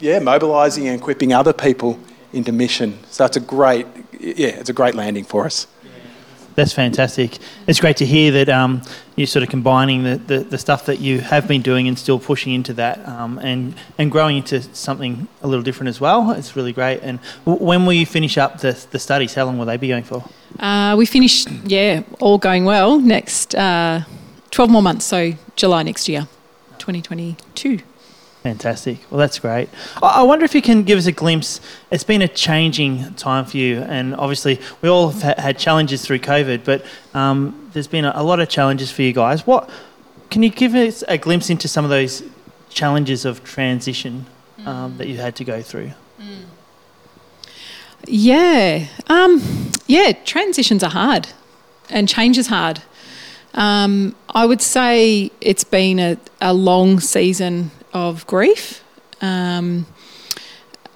yeah, 0.00 0.18
mobilising 0.18 0.88
and 0.88 0.98
equipping 0.98 1.34
other 1.34 1.52
people 1.52 1.98
into 2.32 2.50
mission. 2.50 2.98
So 3.10 3.26
it's 3.26 3.36
a 3.36 3.40
great, 3.40 3.86
yeah, 4.18 4.56
it's 4.56 4.70
a 4.70 4.72
great 4.72 4.94
landing 4.94 5.24
for 5.24 5.44
us. 5.44 5.66
That's 6.56 6.72
fantastic. 6.72 7.38
It's 7.66 7.80
great 7.80 7.98
to 7.98 8.06
hear 8.06 8.32
that 8.32 8.48
um, 8.48 8.80
you're 9.14 9.26
sort 9.26 9.42
of 9.42 9.50
combining 9.50 10.04
the, 10.04 10.16
the, 10.16 10.38
the, 10.38 10.56
stuff 10.56 10.86
that 10.86 11.00
you 11.00 11.20
have 11.20 11.46
been 11.46 11.60
doing 11.60 11.86
and 11.86 11.98
still 11.98 12.18
pushing 12.18 12.54
into 12.54 12.72
that 12.74 13.06
um, 13.06 13.38
and, 13.40 13.74
and 13.98 14.10
growing 14.10 14.38
into 14.38 14.62
something 14.74 15.28
a 15.42 15.46
little 15.46 15.62
different 15.62 15.88
as 15.88 16.00
well. 16.00 16.30
It's 16.30 16.56
really 16.56 16.72
great. 16.72 17.00
And 17.02 17.20
w- 17.44 17.62
when 17.62 17.84
will 17.84 17.92
you 17.92 18.06
finish 18.06 18.38
up 18.38 18.60
the, 18.60 18.72
the 18.90 18.98
studies? 18.98 19.34
How 19.34 19.44
long 19.44 19.58
will 19.58 19.66
they 19.66 19.76
be 19.76 19.88
going 19.88 20.04
for? 20.04 20.24
Uh, 20.58 20.94
we 20.96 21.04
finish, 21.04 21.46
yeah, 21.64 22.02
all 22.20 22.38
going 22.38 22.64
well, 22.64 22.98
next 22.98 23.54
uh, 23.54 24.04
12 24.50 24.70
more 24.70 24.82
months, 24.82 25.04
so 25.04 25.32
July 25.56 25.82
next 25.82 26.08
year, 26.08 26.26
2022. 26.78 27.80
Fantastic. 28.46 28.98
Well, 29.10 29.18
that's 29.18 29.40
great. 29.40 29.68
I 30.00 30.22
wonder 30.22 30.44
if 30.44 30.54
you 30.54 30.62
can 30.62 30.84
give 30.84 30.98
us 30.98 31.06
a 31.06 31.10
glimpse. 31.10 31.60
It's 31.90 32.04
been 32.04 32.22
a 32.22 32.28
changing 32.28 33.12
time 33.14 33.44
for 33.44 33.56
you, 33.56 33.80
and 33.80 34.14
obviously 34.14 34.60
we 34.82 34.88
all 34.88 35.10
have 35.10 35.36
had 35.36 35.58
challenges 35.58 36.06
through 36.06 36.20
COVID, 36.20 36.64
but 36.64 36.86
um, 37.12 37.68
there's 37.72 37.88
been 37.88 38.04
a 38.04 38.22
lot 38.22 38.38
of 38.38 38.48
challenges 38.48 38.92
for 38.92 39.02
you 39.02 39.12
guys. 39.12 39.48
What 39.48 39.68
can 40.30 40.44
you 40.44 40.50
give 40.50 40.76
us 40.76 41.02
a 41.08 41.18
glimpse 41.18 41.50
into 41.50 41.66
some 41.66 41.84
of 41.84 41.90
those 41.90 42.22
challenges 42.68 43.24
of 43.24 43.42
transition 43.42 44.26
um, 44.64 44.92
mm. 44.92 44.98
that 44.98 45.08
you 45.08 45.16
had 45.16 45.34
to 45.34 45.44
go 45.44 45.60
through? 45.60 45.90
Mm. 46.20 46.44
Yeah. 48.06 48.86
Um, 49.08 49.72
yeah, 49.88 50.12
transitions 50.24 50.84
are 50.84 50.90
hard 50.90 51.26
and 51.90 52.08
change 52.08 52.38
is 52.38 52.46
hard. 52.46 52.80
Um, 53.54 54.14
I 54.30 54.46
would 54.46 54.62
say 54.62 55.32
it's 55.40 55.64
been 55.64 55.98
a, 55.98 56.16
a 56.40 56.54
long 56.54 57.00
season 57.00 57.72
of 57.96 58.26
grief, 58.26 58.84
um, 59.20 59.86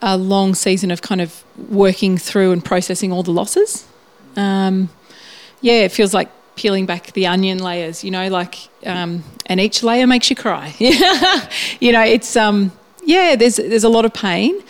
a 0.03 0.17
long 0.17 0.55
season 0.55 0.91
of 0.91 1.01
kind 1.03 1.21
of 1.21 1.43
working 1.69 2.19
through 2.19 2.53
and 2.53 2.65
processing 2.65 3.11
all 3.13 3.23
the 3.23 3.31
losses. 3.31 3.87
Um, 4.37 4.91
yeah, 5.61 5.85
it 5.85 5.93
feels 5.93 6.15
like 6.15 6.29
peeling 6.57 6.87
back 6.87 7.13
the 7.13 7.27
onion 7.27 7.59
layers, 7.59 8.05
you 8.05 8.11
know, 8.11 8.29
like, 8.29 8.57
um, 8.85 9.25
and 9.47 9.61
each 9.61 9.83
layer 9.83 10.07
makes 10.07 10.29
you 10.31 10.37
cry. 10.37 10.75
you 11.81 11.93
know, 11.93 12.03
it's, 12.03 12.37
um, 12.37 12.73
yeah, 13.03 13.35
there's, 13.35 13.57
there's 13.57 13.85
a 13.85 13.89
lot 13.89 14.05
of 14.05 14.13
pain. 14.13 14.63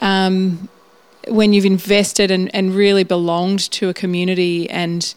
Um, 0.00 0.68
when 1.28 1.52
you've 1.52 1.64
invested 1.64 2.30
and, 2.30 2.52
and 2.54 2.74
really 2.74 3.04
belonged 3.04 3.70
to 3.72 3.88
a 3.88 3.94
community 3.94 4.68
and 4.70 5.14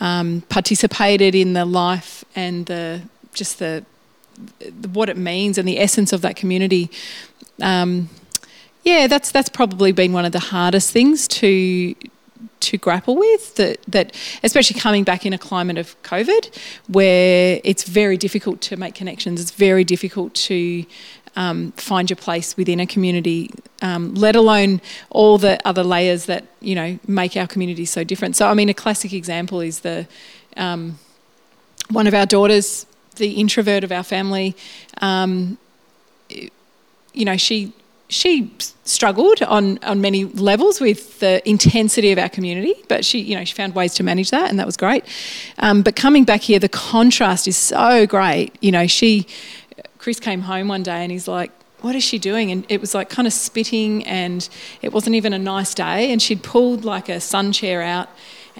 um, 0.00 0.42
participated 0.48 1.34
in 1.34 1.52
the 1.52 1.64
life 1.64 2.24
and 2.36 2.66
the 2.66 3.02
just 3.32 3.58
the, 3.58 3.84
the, 3.84 3.84
what 4.92 5.08
it 5.08 5.16
means 5.16 5.58
and 5.58 5.66
the 5.66 5.78
essence 5.78 6.12
of 6.12 6.22
that 6.22 6.36
community. 6.36 6.90
Um, 7.60 8.08
yeah, 8.84 9.06
that's 9.06 9.30
that's 9.30 9.48
probably 9.48 9.92
been 9.92 10.12
one 10.12 10.24
of 10.24 10.32
the 10.32 10.38
hardest 10.40 10.90
things 10.90 11.28
to 11.28 11.94
to 12.60 12.76
grapple 12.76 13.16
with 13.16 13.56
that 13.56 13.78
that 13.88 14.14
especially 14.42 14.78
coming 14.78 15.04
back 15.04 15.24
in 15.24 15.32
a 15.32 15.38
climate 15.38 15.78
of 15.78 16.00
COVID 16.02 16.54
where 16.88 17.60
it's 17.64 17.84
very 17.84 18.16
difficult 18.16 18.60
to 18.62 18.76
make 18.76 18.94
connections. 18.94 19.40
It's 19.40 19.50
very 19.50 19.84
difficult 19.84 20.34
to 20.34 20.84
um, 21.36 21.72
find 21.72 22.10
your 22.10 22.16
place 22.16 22.56
within 22.56 22.80
a 22.80 22.86
community, 22.86 23.50
um, 23.82 24.14
let 24.14 24.34
alone 24.34 24.80
all 25.10 25.38
the 25.38 25.58
other 25.66 25.84
layers 25.84 26.26
that 26.26 26.44
you 26.60 26.74
know 26.74 26.98
make 27.06 27.36
our 27.36 27.46
community 27.46 27.84
so 27.84 28.04
different. 28.04 28.36
So, 28.36 28.48
I 28.48 28.54
mean, 28.54 28.68
a 28.68 28.74
classic 28.74 29.12
example 29.12 29.60
is 29.60 29.80
the 29.80 30.06
um, 30.56 30.98
one 31.90 32.06
of 32.06 32.14
our 32.14 32.26
daughters, 32.26 32.86
the 33.16 33.32
introvert 33.32 33.84
of 33.84 33.92
our 33.92 34.02
family. 34.02 34.56
Um, 35.00 35.58
you 36.28 37.24
know, 37.24 37.36
she 37.36 37.72
she 38.08 38.52
struggled 38.84 39.40
on, 39.42 39.78
on 39.84 40.00
many 40.00 40.24
levels 40.24 40.80
with 40.80 41.20
the 41.20 41.48
intensity 41.48 42.10
of 42.10 42.18
our 42.18 42.28
community, 42.28 42.74
but 42.88 43.04
she, 43.04 43.20
you 43.20 43.36
know, 43.36 43.44
she 43.44 43.54
found 43.54 43.74
ways 43.74 43.94
to 43.94 44.02
manage 44.02 44.30
that, 44.30 44.50
and 44.50 44.58
that 44.58 44.66
was 44.66 44.76
great. 44.76 45.04
Um, 45.58 45.82
but 45.82 45.94
coming 45.94 46.24
back 46.24 46.40
here, 46.40 46.58
the 46.58 46.68
contrast 46.68 47.46
is 47.46 47.56
so 47.56 48.06
great. 48.06 48.56
You 48.60 48.72
know, 48.72 48.88
she 48.88 49.26
Chris 49.98 50.18
came 50.18 50.40
home 50.42 50.66
one 50.66 50.82
day 50.82 51.02
and 51.02 51.12
he's 51.12 51.28
like, 51.28 51.52
what 51.82 51.94
is 51.94 52.02
she 52.02 52.18
doing? 52.18 52.50
And 52.50 52.66
it 52.68 52.80
was 52.80 52.94
like 52.94 53.08
kind 53.08 53.26
of 53.26 53.32
spitting, 53.32 54.04
and 54.06 54.48
it 54.82 54.92
wasn't 54.92 55.16
even 55.16 55.32
a 55.32 55.38
nice 55.38 55.72
day. 55.72 56.12
And 56.12 56.20
she'd 56.20 56.42
pulled 56.42 56.84
like 56.84 57.08
a 57.08 57.20
sun 57.20 57.52
chair 57.52 57.80
out 57.80 58.08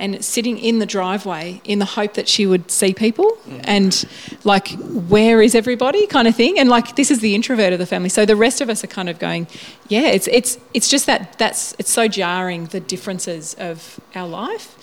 and 0.00 0.24
sitting 0.24 0.58
in 0.58 0.78
the 0.78 0.86
driveway 0.86 1.60
in 1.64 1.78
the 1.78 1.84
hope 1.84 2.14
that 2.14 2.26
she 2.28 2.46
would 2.46 2.70
see 2.70 2.92
people 2.92 3.38
mm. 3.46 3.60
and 3.64 4.04
like, 4.42 4.68
where 5.08 5.40
is 5.40 5.54
everybody 5.54 6.06
kind 6.06 6.26
of 6.26 6.34
thing. 6.34 6.58
And 6.58 6.68
like, 6.68 6.96
this 6.96 7.10
is 7.10 7.20
the 7.20 7.34
introvert 7.34 7.72
of 7.72 7.78
the 7.78 7.86
family. 7.86 8.08
So 8.08 8.26
the 8.26 8.36
rest 8.36 8.60
of 8.60 8.68
us 8.68 8.82
are 8.82 8.88
kind 8.88 9.08
of 9.08 9.18
going, 9.18 9.46
yeah, 9.88 10.08
it's, 10.08 10.26
it's, 10.28 10.58
it's 10.74 10.88
just 10.88 11.06
that 11.06 11.38
that's, 11.38 11.74
it's 11.78 11.90
so 11.90 12.08
jarring, 12.08 12.66
the 12.66 12.80
differences 12.80 13.54
of 13.54 14.00
our 14.14 14.26
life. 14.26 14.74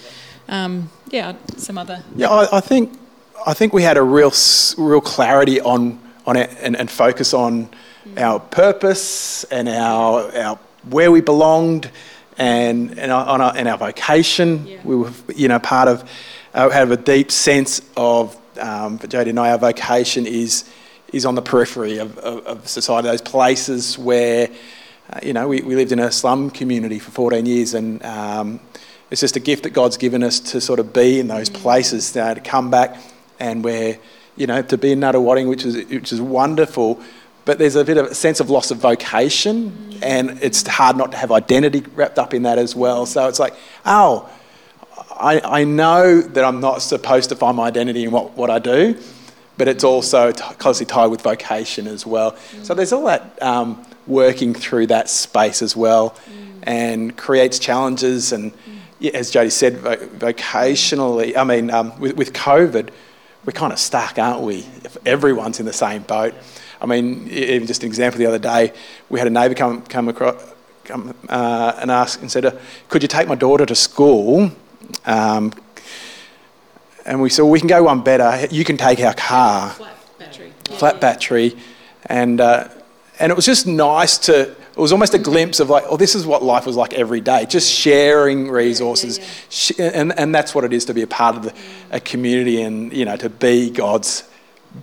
Um, 0.47 0.89
yeah, 1.09 1.35
some 1.57 1.77
other. 1.77 2.03
Yeah, 2.15 2.29
I, 2.29 2.57
I 2.57 2.61
think, 2.61 2.97
I 3.45 3.53
think 3.53 3.73
we 3.73 3.83
had 3.83 3.97
a 3.97 4.03
real, 4.03 4.31
real 4.77 5.01
clarity 5.01 5.59
on 5.61 5.99
on 6.27 6.35
it 6.35 6.55
and, 6.61 6.75
and 6.75 6.91
focus 6.91 7.33
on 7.33 7.69
mm. 8.05 8.21
our 8.21 8.39
purpose 8.39 9.45
and 9.45 9.67
our, 9.69 10.35
our 10.35 10.59
where 10.89 11.09
we 11.09 11.21
belonged 11.21 11.89
and, 12.37 12.97
and, 12.99 13.11
our, 13.11 13.25
our, 13.25 13.53
and 13.55 13.67
our 13.67 13.77
vocation. 13.77 14.67
Yeah. 14.67 14.79
We 14.83 14.95
were, 14.95 15.11
you 15.35 15.47
know, 15.47 15.59
part 15.59 15.87
of, 15.87 16.09
uh, 16.53 16.69
have 16.69 16.91
a 16.91 16.97
deep 16.97 17.31
sense 17.31 17.81
of, 17.95 18.37
um, 18.59 18.97
for 18.97 19.07
Jodie 19.07 19.29
and 19.29 19.39
I, 19.39 19.51
our 19.51 19.57
vocation 19.57 20.25
is, 20.25 20.69
is 21.13 21.25
on 21.25 21.35
the 21.35 21.41
periphery 21.41 21.97
of, 21.97 22.17
of, 22.19 22.45
of 22.45 22.67
society, 22.67 23.07
those 23.07 23.21
places 23.21 23.97
where, 23.97 24.49
uh, 25.11 25.19
you 25.23 25.33
know, 25.33 25.47
we, 25.47 25.61
we 25.61 25.75
lived 25.75 25.91
in 25.91 25.99
a 25.99 26.11
slum 26.11 26.49
community 26.49 26.99
for 26.99 27.11
14 27.11 27.45
years 27.45 27.73
and 27.73 28.03
um, 28.03 28.59
it's 29.09 29.21
just 29.21 29.35
a 29.35 29.39
gift 29.39 29.63
that 29.63 29.71
God's 29.71 29.97
given 29.97 30.23
us 30.23 30.39
to 30.39 30.59
sort 30.59 30.79
of 30.79 30.93
be 30.93 31.19
in 31.19 31.27
those 31.27 31.49
mm. 31.49 31.55
places, 31.55 32.15
uh, 32.17 32.33
to 32.33 32.41
come 32.41 32.69
back 32.69 32.97
and 33.39 33.63
where 33.63 33.97
you 34.37 34.45
know, 34.45 34.61
to 34.61 34.77
be 34.77 34.91
in 34.91 34.99
Nunawading, 34.99 35.49
which 35.49 35.65
is, 35.65 35.75
which 35.87 36.13
is 36.13 36.21
wonderful, 36.21 37.01
but 37.47 37.59
there's 37.59 37.77
a 37.77 37.85
bit 37.85 37.95
of 37.95 38.07
a 38.07 38.13
sense 38.13 38.41
of 38.41 38.49
loss 38.49 38.71
of 38.71 38.77
vocation, 38.77 39.71
mm. 39.71 40.03
and 40.03 40.37
it's 40.43 40.67
hard 40.67 40.97
not 40.97 41.11
to 41.11 41.17
have 41.17 41.31
identity 41.31 41.79
wrapped 41.95 42.19
up 42.19 42.33
in 42.33 42.43
that 42.43 42.59
as 42.59 42.75
well. 42.75 43.05
So 43.05 43.29
it's 43.29 43.39
like, 43.39 43.53
oh, 43.85 44.29
I, 45.11 45.39
I 45.61 45.63
know 45.63 46.19
that 46.19 46.43
I'm 46.43 46.59
not 46.59 46.81
supposed 46.81 47.29
to 47.29 47.37
find 47.37 47.55
my 47.55 47.67
identity 47.67 48.03
in 48.03 48.11
what, 48.11 48.35
what 48.35 48.49
I 48.49 48.59
do, 48.59 48.99
but 49.57 49.69
it's 49.69 49.85
also 49.85 50.33
t- 50.33 50.43
closely 50.55 50.85
tied 50.85 51.07
with 51.07 51.21
vocation 51.21 51.87
as 51.87 52.05
well. 52.05 52.33
Mm. 52.33 52.65
So 52.65 52.73
there's 52.73 52.91
all 52.91 53.05
that 53.05 53.41
um, 53.41 53.81
working 54.07 54.53
through 54.53 54.87
that 54.87 55.09
space 55.09 55.61
as 55.61 55.73
well, 55.73 56.09
mm. 56.09 56.59
and 56.63 57.15
creates 57.15 57.59
challenges. 57.59 58.33
And 58.33 58.51
yeah, 58.99 59.11
as 59.13 59.31
Jodie 59.31 59.53
said, 59.53 59.75
vocationally, 59.75 61.37
I 61.37 61.45
mean, 61.45 61.71
um, 61.71 61.97
with, 61.97 62.17
with 62.17 62.33
COVID, 62.33 62.89
we're 63.45 63.53
kind 63.53 63.71
of 63.71 63.79
stuck, 63.79 64.19
aren't 64.19 64.41
we? 64.41 64.67
If 64.83 64.97
everyone's 65.05 65.61
in 65.61 65.65
the 65.65 65.71
same 65.71 66.01
boat. 66.01 66.33
I 66.81 66.85
mean, 66.85 67.27
even 67.29 67.67
just 67.67 67.83
an 67.83 67.87
example 67.87 68.19
the 68.19 68.25
other 68.25 68.39
day, 68.39 68.73
we 69.09 69.19
had 69.19 69.27
a 69.27 69.31
neighbour 69.31 69.55
come, 69.55 69.81
come 69.83 70.09
across 70.09 70.41
come, 70.83 71.13
uh, 71.29 71.77
and 71.79 71.91
ask 71.91 72.21
and 72.21 72.31
said, 72.31 72.45
uh, 72.45 72.51
Could 72.89 73.01
you 73.01 73.07
take 73.07 73.27
my 73.27 73.35
daughter 73.35 73.65
to 73.65 73.75
school? 73.75 74.51
Um, 75.05 75.53
and 77.05 77.21
we 77.21 77.29
said, 77.29 77.43
well, 77.43 77.51
We 77.51 77.59
can 77.59 77.67
go 77.67 77.83
one 77.83 78.01
better. 78.01 78.47
You 78.51 78.63
can 78.63 78.77
take 78.77 78.99
our 79.01 79.13
car. 79.13 79.71
Flat 79.71 79.97
battery. 80.19 80.53
Flat 80.65 81.01
battery. 81.01 81.57
And, 82.05 82.39
uh, 82.39 82.69
and 83.19 83.31
it 83.31 83.35
was 83.35 83.45
just 83.45 83.67
nice 83.67 84.17
to 84.19 84.55
it 84.77 84.81
was 84.81 84.91
almost 84.91 85.15
a 85.15 85.17
glimpse 85.17 85.59
of 85.59 85.71
like, 85.71 85.85
oh, 85.87 85.97
this 85.97 86.13
is 86.13 86.27
what 86.27 86.43
life 86.43 86.67
was 86.67 86.75
like 86.75 86.93
every 86.93 87.19
day, 87.19 87.47
just 87.47 87.73
sharing 87.73 88.47
resources. 88.47 89.17
Yeah, 89.17 89.25
yeah, 89.25 89.91
yeah. 89.91 89.99
And, 90.01 90.19
and 90.19 90.35
that's 90.35 90.53
what 90.53 90.63
it 90.65 90.71
is 90.71 90.85
to 90.85 90.93
be 90.93 91.01
a 91.01 91.07
part 91.07 91.35
of 91.35 91.41
the, 91.45 91.53
a 91.89 91.99
community 91.99 92.61
and, 92.61 92.93
you 92.93 93.03
know, 93.03 93.15
to 93.17 93.27
be 93.27 93.71
God's 93.71 94.29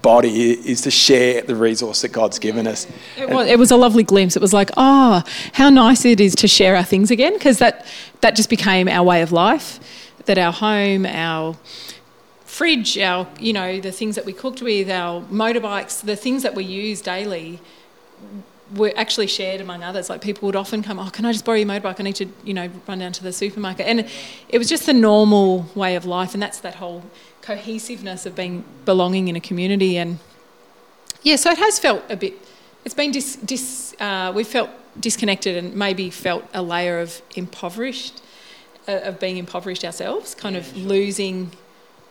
body 0.03 0.53
is 0.53 0.83
to 0.83 0.91
share 0.91 1.43
the 1.43 1.55
resource 1.55 2.03
that 2.03 2.13
God's 2.13 2.39
given 2.39 2.67
us. 2.67 2.87
It 3.19 3.29
was, 3.31 3.49
it 3.49 3.59
was 3.59 3.71
a 3.71 3.77
lovely 3.77 4.03
glimpse. 4.03 4.37
It 4.37 4.43
was 4.43 4.53
like, 4.53 4.71
oh, 4.77 5.23
how 5.53 5.71
nice 5.71 6.05
it 6.05 6.21
is 6.21 6.35
to 6.37 6.49
share 6.49 6.77
our 6.77 6.85
things 6.85 7.11
again, 7.11 7.35
because 7.35 7.59
that, 7.59 7.87
that 8.21 8.37
just 8.37 8.51
became 8.51 8.89
our 8.89 9.05
way 9.05 9.23
of 9.23 9.33
life, 9.33 9.81
that 10.27 10.39
our 10.39 10.53
home, 10.53 11.07
our 11.07 11.57
fridge, 12.45 12.99
our, 12.99 13.27
you 13.41 13.53
know, 13.53 13.81
the 13.81 13.93
things 13.93 14.15
that 14.15 14.25
we 14.25 14.33
cooked 14.33 14.63
with, 14.63 14.89
our 14.89 15.23
motorbikes, 15.23 16.03
the 16.03 16.17
things 16.17 16.43
that 16.43 16.55
we 16.55 16.65
use 16.65 17.01
daily 17.01 17.59
were 18.75 18.93
actually 18.97 19.27
shared 19.27 19.61
among 19.61 19.83
others. 19.83 20.09
Like 20.09 20.21
people 20.21 20.47
would 20.47 20.57
often 20.57 20.83
come, 20.83 20.99
oh, 20.99 21.11
can 21.11 21.25
I 21.25 21.33
just 21.33 21.45
borrow 21.45 21.59
your 21.59 21.69
motorbike? 21.69 22.01
I 22.01 22.03
need 22.03 22.17
to, 22.17 22.27
you 22.45 22.55
know, 22.55 22.71
run 22.89 22.99
down 22.99 23.13
to 23.13 23.23
the 23.23 23.33
supermarket. 23.33 23.87
And 23.87 24.09
it 24.49 24.59
was 24.59 24.69
just 24.69 24.87
the 24.87 24.93
normal 24.93 25.67
way 25.75 25.97
of 25.97 26.05
life, 26.07 26.33
and 26.33 26.43
that's 26.43 26.61
that 26.61 26.77
whole 26.77 27.03
cohesiveness 27.45 28.25
of 28.25 28.35
being 28.35 28.65
belonging 28.85 29.29
in 29.29 29.37
a 29.37 29.41
community. 29.41 29.99
And 29.99 30.19
yeah, 31.23 31.37
so 31.37 31.51
it 31.51 31.59
has 31.59 31.79
felt 31.79 32.03
a 32.09 32.17
bit. 32.17 32.35
It's 32.85 32.95
been 32.95 33.13
dis, 33.13 33.37
dis 33.37 33.95
uh, 34.01 34.33
we 34.35 34.45
felt 34.45 34.71
disconnected 34.99 35.57
and 35.57 35.75
maybe 35.75 36.11
felt 36.11 36.45
a 36.55 36.63
layer 36.63 37.01
of 37.01 37.21
impoverished, 37.37 38.23
uh, 38.89 39.09
of 39.09 39.21
being 39.21 39.37
impoverished 39.37 39.85
ourselves, 39.85 40.35
kind 40.35 40.55
yeah, 40.55 40.63
of 40.63 40.67
sure. 40.69 40.79
losing 40.79 41.51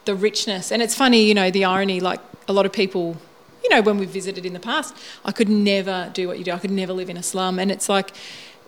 the 0.06 0.16
richness. 0.16 0.72
And 0.72 0.82
it's 0.82 0.96
funny, 0.96 1.24
you 1.24 1.34
know, 1.34 1.50
the 1.50 1.66
irony. 1.66 2.00
Like 2.00 2.20
a 2.48 2.54
lot 2.54 2.66
of 2.66 2.74
people 2.74 3.18
you 3.64 3.70
know, 3.70 3.82
when 3.82 3.98
we've 3.98 4.10
visited 4.10 4.46
in 4.46 4.52
the 4.52 4.60
past, 4.60 4.94
I 5.24 5.32
could 5.32 5.48
never 5.48 6.12
do 6.14 6.28
what 6.28 6.38
you 6.38 6.44
do. 6.44 6.52
I 6.52 6.60
could 6.60 6.72
never 6.72 6.92
live 6.92 7.10
in 7.10 7.16
a 7.16 7.24
slum. 7.24 7.60
And 7.60 7.72
it's 7.72 7.88
like, 7.88 8.12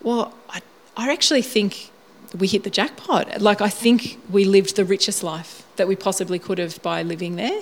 well, 0.02 0.34
I, 0.50 0.62
I 0.96 1.12
actually 1.12 1.42
think 1.42 1.92
we 2.38 2.48
hit 2.48 2.64
the 2.64 2.70
jackpot. 2.70 3.42
Like, 3.42 3.62
I 3.62 3.70
think 3.70 4.20
we 4.30 4.46
lived 4.46 4.76
the 4.76 4.86
richest 4.86 5.24
life 5.24 5.64
that 5.76 5.88
we 5.88 5.96
possibly 5.96 6.40
could 6.40 6.58
have 6.58 6.82
by 6.82 7.04
living 7.04 7.36
there. 7.36 7.62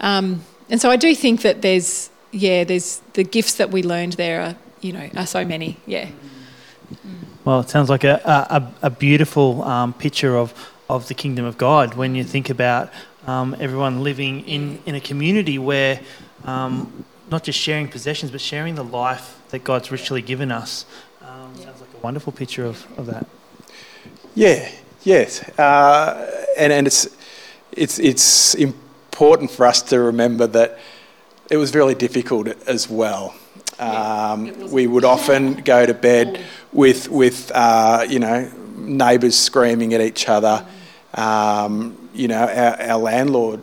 Um, 0.00 0.42
and 0.70 0.80
so 0.80 0.90
I 0.90 0.96
do 0.96 1.14
think 1.14 1.42
that 1.42 1.62
there's, 1.62 2.10
yeah, 2.30 2.64
there's 2.64 3.00
the 3.14 3.24
gifts 3.24 3.54
that 3.54 3.70
we 3.70 3.82
learned 3.82 4.14
there 4.14 4.40
are, 4.40 4.56
you 4.80 4.92
know, 4.92 5.08
are 5.16 5.26
so 5.26 5.44
many. 5.44 5.76
Yeah. 5.86 6.08
Well, 7.44 7.60
it 7.60 7.70
sounds 7.70 7.88
like 7.88 8.04
a, 8.04 8.20
a, 8.24 8.86
a 8.86 8.90
beautiful 8.90 9.62
um, 9.62 9.92
picture 9.92 10.36
of, 10.36 10.52
of 10.88 11.08
the 11.08 11.14
kingdom 11.14 11.44
of 11.44 11.58
God 11.58 11.94
when 11.94 12.14
you 12.14 12.24
think 12.24 12.50
about 12.50 12.90
um, 13.26 13.56
everyone 13.58 14.02
living 14.02 14.46
in, 14.46 14.80
in 14.86 14.94
a 14.94 15.00
community 15.00 15.58
where 15.58 16.00
um, 16.44 17.04
not 17.30 17.42
just 17.44 17.58
sharing 17.58 17.88
possessions, 17.88 18.30
but 18.30 18.40
sharing 18.40 18.74
the 18.74 18.84
life 18.84 19.40
that 19.50 19.64
God's 19.64 19.90
richly 19.90 20.22
given 20.22 20.52
us. 20.52 20.86
Um, 21.22 21.54
sounds 21.56 21.80
like 21.80 21.90
a 21.94 21.98
wonderful 21.98 22.32
picture 22.32 22.64
of, 22.64 22.86
of 22.98 23.06
that. 23.06 23.26
Yeah, 24.34 24.70
yes. 25.02 25.42
Uh, 25.58 26.46
and, 26.56 26.72
and 26.72 26.86
it's, 26.86 27.08
it's, 27.72 27.98
it's 27.98 28.54
important 28.54 29.50
for 29.50 29.66
us 29.66 29.82
to 29.82 30.00
remember 30.00 30.46
that 30.46 30.78
it 31.50 31.56
was 31.56 31.74
really 31.74 31.94
difficult 31.94 32.48
as 32.66 32.88
well. 32.88 33.34
Um, 33.78 34.70
we 34.70 34.86
would 34.86 35.04
often 35.04 35.54
go 35.54 35.86
to 35.86 35.94
bed 35.94 36.44
with, 36.72 37.08
with 37.08 37.50
uh, 37.54 38.04
you 38.08 38.18
know, 38.18 38.50
neighbours 38.76 39.38
screaming 39.38 39.94
at 39.94 40.00
each 40.00 40.28
other. 40.28 40.66
Um, 41.14 41.96
you 42.12 42.28
know, 42.28 42.42
our, 42.42 42.80
our 42.82 42.98
landlord 42.98 43.62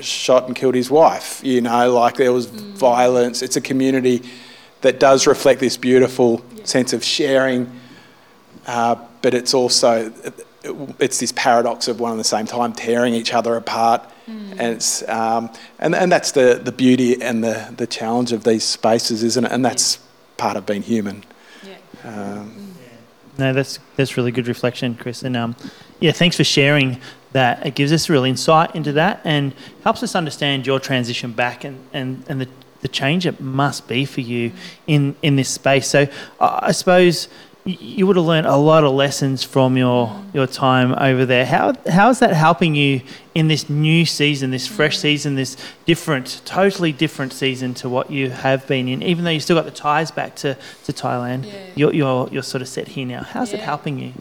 shot 0.00 0.46
and 0.46 0.56
killed 0.56 0.74
his 0.74 0.90
wife. 0.90 1.44
You 1.44 1.60
know, 1.60 1.92
like 1.92 2.16
there 2.16 2.32
was 2.32 2.46
violence. 2.46 3.42
It's 3.42 3.56
a 3.56 3.60
community 3.60 4.22
that 4.80 4.98
does 4.98 5.26
reflect 5.26 5.60
this 5.60 5.76
beautiful 5.76 6.42
sense 6.64 6.92
of 6.92 7.04
sharing, 7.04 7.70
uh, 8.66 8.96
but 9.22 9.34
it's 9.34 9.54
also 9.54 10.12
it's 10.98 11.18
this 11.18 11.32
paradox 11.32 11.88
of 11.88 12.00
one 12.00 12.10
and 12.12 12.20
the 12.20 12.24
same 12.24 12.46
time 12.46 12.72
tearing 12.72 13.14
each 13.14 13.32
other 13.32 13.56
apart. 13.56 14.02
And 14.26 14.60
it's 14.60 15.08
um, 15.08 15.50
and 15.78 15.94
and 15.94 16.12
that's 16.12 16.32
the, 16.32 16.60
the 16.62 16.70
beauty 16.72 17.20
and 17.20 17.42
the, 17.42 17.72
the 17.76 17.86
challenge 17.86 18.32
of 18.32 18.44
these 18.44 18.62
spaces, 18.64 19.22
isn't 19.24 19.44
it? 19.44 19.50
And 19.52 19.64
that's 19.64 19.98
part 20.36 20.56
of 20.56 20.66
being 20.66 20.82
human. 20.82 21.24
Um, 22.04 22.74
No, 23.38 23.52
that's 23.52 23.78
that's 23.96 24.16
really 24.16 24.30
good 24.32 24.46
reflection, 24.48 24.94
Chris. 24.96 25.22
And 25.22 25.36
um, 25.36 25.56
yeah, 25.98 26.12
thanks 26.12 26.36
for 26.36 26.44
sharing 26.44 27.00
that. 27.32 27.66
It 27.66 27.74
gives 27.74 27.92
us 27.92 28.08
real 28.08 28.24
insight 28.24 28.74
into 28.76 28.92
that 28.92 29.20
and 29.24 29.52
helps 29.82 30.02
us 30.02 30.14
understand 30.14 30.66
your 30.66 30.78
transition 30.80 31.32
back 31.32 31.64
and, 31.64 31.78
and, 31.92 32.24
and 32.28 32.40
the, 32.40 32.48
the 32.82 32.88
change 32.88 33.26
it 33.26 33.40
must 33.40 33.88
be 33.88 34.04
for 34.04 34.20
you 34.20 34.52
in, 34.86 35.16
in 35.22 35.36
this 35.36 35.48
space. 35.48 35.88
So 35.88 36.06
I 36.38 36.58
I 36.68 36.72
suppose 36.72 37.26
y- 37.26 37.49
you 37.80 38.06
would 38.06 38.16
have 38.16 38.24
learned 38.24 38.46
a 38.46 38.56
lot 38.56 38.84
of 38.84 38.92
lessons 38.92 39.42
from 39.44 39.76
your, 39.76 40.22
your 40.32 40.46
time 40.46 40.94
over 40.98 41.24
there. 41.26 41.44
How, 41.46 41.74
how 41.88 42.10
is 42.10 42.18
that 42.20 42.32
helping 42.34 42.74
you 42.74 43.02
in 43.34 43.48
this 43.48 43.68
new 43.70 44.04
season, 44.06 44.50
this 44.50 44.66
fresh 44.66 44.98
season, 44.98 45.34
this 45.36 45.56
different, 45.86 46.40
totally 46.44 46.92
different 46.92 47.32
season 47.32 47.74
to 47.74 47.88
what 47.88 48.10
you 48.10 48.30
have 48.30 48.66
been 48.66 48.88
in? 48.88 49.02
Even 49.02 49.24
though 49.24 49.30
you 49.30 49.40
still 49.40 49.56
got 49.56 49.64
the 49.64 49.70
ties 49.70 50.10
back 50.10 50.34
to, 50.36 50.56
to 50.84 50.92
Thailand, 50.92 51.46
Yeah. 51.46 51.52
you're, 51.74 51.94
you're, 51.94 52.28
you're 52.32 52.42
sort 52.42 52.62
of 52.62 52.68
set 52.68 52.88
here 52.88 53.06
now. 53.06 53.22
How's 53.22 53.52
it 53.52 53.60
helping 53.60 53.98
you? 53.98 54.12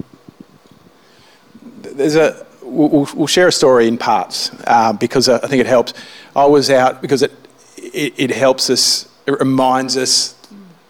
there's 1.81 2.15
a 2.15 2.45
we'll, 2.61 2.89
we'll- 2.89 3.09
we'll 3.15 3.27
share 3.27 3.47
a 3.47 3.51
story 3.51 3.87
in 3.87 3.97
parts 3.97 4.51
uh, 4.67 4.93
because 4.93 5.27
I 5.29 5.37
I 5.37 5.47
think 5.47 5.61
it 5.61 5.65
helps. 5.67 5.93
I 6.35 6.45
was 6.45 6.69
out 6.69 7.01
because 7.01 7.21
it, 7.21 7.31
it 7.77 8.13
it 8.17 8.31
helps 8.31 8.69
us. 8.69 9.07
It 9.25 9.39
reminds 9.39 9.95
us 9.97 10.35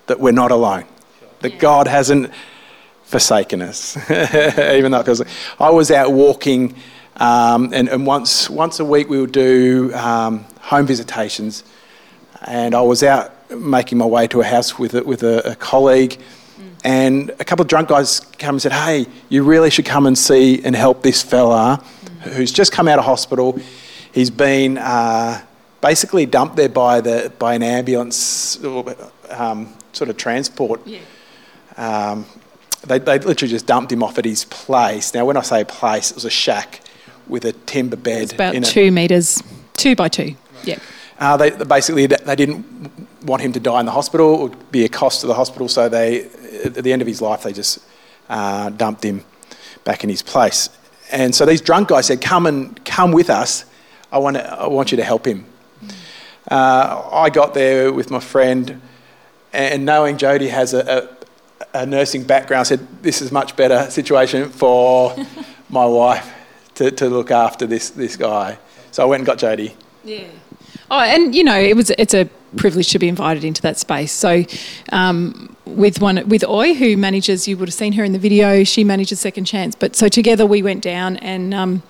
that 0.07 0.19
we're 0.19 0.31
not 0.33 0.51
alone. 0.51 0.85
That 1.41 1.53
Yeah. 1.53 1.59
God 1.59 1.87
hasn't 1.87 2.31
forsaken 3.09 3.59
us, 3.63 3.97
even 4.09 4.91
though 4.91 4.99
it 4.99 5.05
feels 5.05 5.19
like 5.19 5.29
I 5.59 5.71
was 5.71 5.89
out 5.89 6.11
walking, 6.11 6.75
um, 7.17 7.73
and, 7.73 7.89
and 7.89 8.05
once 8.05 8.49
once 8.49 8.79
a 8.79 8.85
week 8.85 9.09
we 9.09 9.19
would 9.19 9.31
do 9.31 9.91
um, 9.95 10.45
home 10.61 10.85
visitations, 10.85 11.63
and 12.45 12.75
I 12.75 12.81
was 12.81 13.01
out 13.01 13.33
making 13.49 13.97
my 13.97 14.05
way 14.05 14.27
to 14.27 14.41
a 14.41 14.43
house 14.43 14.77
with 14.77 14.93
a, 14.93 15.03
with 15.03 15.23
a, 15.23 15.53
a 15.53 15.55
colleague, 15.55 16.19
and 16.83 17.31
a 17.39 17.43
couple 17.43 17.63
of 17.63 17.67
drunk 17.67 17.89
guys 17.89 18.19
come 18.37 18.55
and 18.55 18.61
said, 18.61 18.73
"Hey, 18.73 19.07
you 19.27 19.43
really 19.43 19.71
should 19.71 19.85
come 19.85 20.05
and 20.05 20.15
see 20.15 20.63
and 20.63 20.75
help 20.75 21.01
this 21.01 21.23
fella 21.23 21.83
who's 22.21 22.51
just 22.51 22.71
come 22.71 22.87
out 22.87 22.99
of 22.99 23.05
hospital. 23.05 23.59
He's 24.13 24.29
been 24.29 24.77
uh, 24.77 25.41
basically 25.81 26.27
dumped 26.27 26.57
there 26.57 26.69
by 26.69 27.01
the 27.01 27.33
by 27.39 27.55
an 27.55 27.63
ambulance, 27.63 28.63
um, 29.31 29.73
sort 29.93 30.11
of 30.11 30.17
transport." 30.17 30.85
Yeah. 30.85 30.99
They, 32.85 32.99
they 32.99 33.19
literally 33.19 33.51
just 33.51 33.65
dumped 33.67 33.91
him 33.91 34.03
off 34.03 34.17
at 34.17 34.25
his 34.25 34.45
place. 34.45 35.13
Now, 35.13 35.25
when 35.25 35.37
I 35.37 35.41
say 35.41 35.63
place, 35.63 36.11
it 36.11 36.15
was 36.15 36.25
a 36.25 36.29
shack 36.29 36.81
with 37.27 37.45
a 37.45 37.51
timber 37.51 37.95
bed 37.95 38.23
It's 38.23 38.33
about 38.33 38.55
in 38.55 38.63
it. 38.63 38.67
two 38.67 38.91
metres, 38.91 39.43
two 39.75 39.95
by 39.95 40.07
two. 40.07 40.35
Yeah. 40.63 40.79
Uh, 41.19 41.35
they, 41.37 41.49
they 41.49 41.65
basically 41.65 42.07
they 42.07 42.35
didn't 42.35 42.65
want 43.25 43.41
him 43.41 43.51
to 43.53 43.59
die 43.59 43.79
in 43.81 43.85
the 43.85 43.91
hospital. 43.91 44.35
It 44.35 44.41
would 44.41 44.71
be 44.71 44.85
a 44.85 44.89
cost 44.89 45.21
to 45.21 45.27
the 45.27 45.33
hospital, 45.33 45.67
so 45.67 45.89
they 45.89 46.29
at 46.63 46.75
the 46.75 46.93
end 46.93 47.01
of 47.01 47.07
his 47.07 47.21
life 47.21 47.43
they 47.43 47.53
just 47.53 47.79
uh, 48.29 48.69
dumped 48.69 49.03
him 49.03 49.25
back 49.83 50.03
in 50.03 50.09
his 50.09 50.21
place. 50.21 50.69
And 51.11 51.35
so 51.35 51.45
these 51.45 51.59
drunk 51.61 51.89
guys 51.89 52.05
said, 52.07 52.21
"Come 52.21 52.45
and 52.45 52.83
come 52.85 53.11
with 53.11 53.29
us. 53.29 53.65
I 54.11 54.17
want 54.17 54.37
to, 54.37 54.49
I 54.49 54.67
want 54.67 54.91
you 54.91 54.97
to 54.97 55.03
help 55.03 55.25
him." 55.25 55.45
Uh, 56.49 57.09
I 57.11 57.29
got 57.29 57.53
there 57.53 57.91
with 57.91 58.09
my 58.09 58.19
friend, 58.19 58.81
and 59.51 59.85
knowing 59.85 60.17
Jody 60.17 60.47
has 60.47 60.73
a, 60.73 60.79
a, 60.79 61.18
a 61.73 61.85
nursing 61.85 62.23
background, 62.23 62.67
said, 62.67 62.85
"This 63.01 63.21
is 63.21 63.31
a 63.31 63.33
much 63.33 63.55
better 63.55 63.89
situation 63.89 64.49
for 64.49 65.15
my 65.69 65.85
wife 65.85 66.31
to, 66.75 66.91
to 66.91 67.09
look 67.09 67.31
after 67.31 67.65
this 67.65 67.89
this 67.89 68.15
guy." 68.15 68.57
So 68.91 69.03
I 69.03 69.05
went 69.05 69.21
and 69.21 69.27
got 69.27 69.37
Jody. 69.37 69.75
Yeah. 70.03 70.27
Oh, 70.91 70.99
and 70.99 71.35
you 71.35 71.43
know, 71.43 71.59
it 71.59 71.75
was 71.75 71.91
it's 71.91 72.13
a 72.13 72.25
privilege 72.57 72.89
to 72.91 72.99
be 72.99 73.07
invited 73.07 73.43
into 73.43 73.61
that 73.61 73.77
space. 73.77 74.11
So, 74.11 74.43
um, 74.91 75.55
with 75.65 76.01
one 76.01 76.27
with 76.27 76.43
Oi, 76.43 76.73
who 76.73 76.97
manages, 76.97 77.47
you 77.47 77.57
would 77.57 77.67
have 77.67 77.73
seen 77.73 77.93
her 77.93 78.03
in 78.03 78.11
the 78.11 78.19
video. 78.19 78.63
She 78.63 78.83
manages 78.83 79.19
Second 79.19 79.45
Chance, 79.45 79.75
but 79.75 79.95
so 79.95 80.07
together 80.07 80.45
we 80.45 80.61
went 80.61 80.83
down 80.83 81.17
and. 81.17 81.53
Um, 81.53 81.83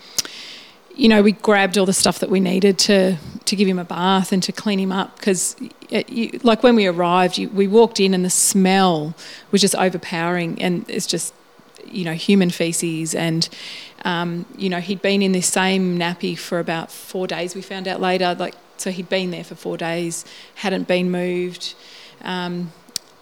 you 1.00 1.08
know, 1.08 1.22
we 1.22 1.32
grabbed 1.32 1.78
all 1.78 1.86
the 1.86 1.94
stuff 1.94 2.20
that 2.20 2.30
we 2.30 2.42
needed 2.42 2.78
to 2.78 3.16
to 3.46 3.56
give 3.56 3.68
him 3.68 3.80
a 3.80 3.86
bath 3.86 4.32
and 4.32 4.44
to 4.44 4.52
clean 4.52 4.80
him 4.80 4.92
up 4.92 5.16
because, 5.16 5.56
like 6.44 6.62
when 6.62 6.76
we 6.76 6.86
arrived, 6.86 7.38
you, 7.38 7.48
we 7.50 7.68
walked 7.68 8.00
in 8.02 8.14
and 8.14 8.24
the 8.24 8.30
smell 8.30 9.16
was 9.50 9.62
just 9.62 9.76
overpowering, 9.76 10.62
and 10.62 10.88
it's 10.90 11.08
just, 11.08 11.34
you 11.86 12.04
know, 12.04 12.14
human 12.14 12.50
feces 12.50 13.16
and, 13.16 13.48
um, 14.04 14.46
you 14.58 14.70
know, 14.70 14.82
he'd 14.82 15.02
been 15.02 15.22
in 15.22 15.32
this 15.32 15.48
same 15.48 15.98
nappy 15.98 16.38
for 16.38 16.60
about 16.60 16.92
four 16.92 17.28
days. 17.28 17.56
We 17.56 17.62
found 17.62 17.88
out 17.88 18.02
later, 18.02 18.36
like, 18.38 18.56
so 18.78 18.92
he'd 18.92 19.10
been 19.10 19.32
there 19.32 19.46
for 19.46 19.56
four 19.56 19.78
days, 19.78 20.26
hadn't 20.56 20.88
been 20.88 21.10
moved. 21.10 21.76
Um, 22.22 22.74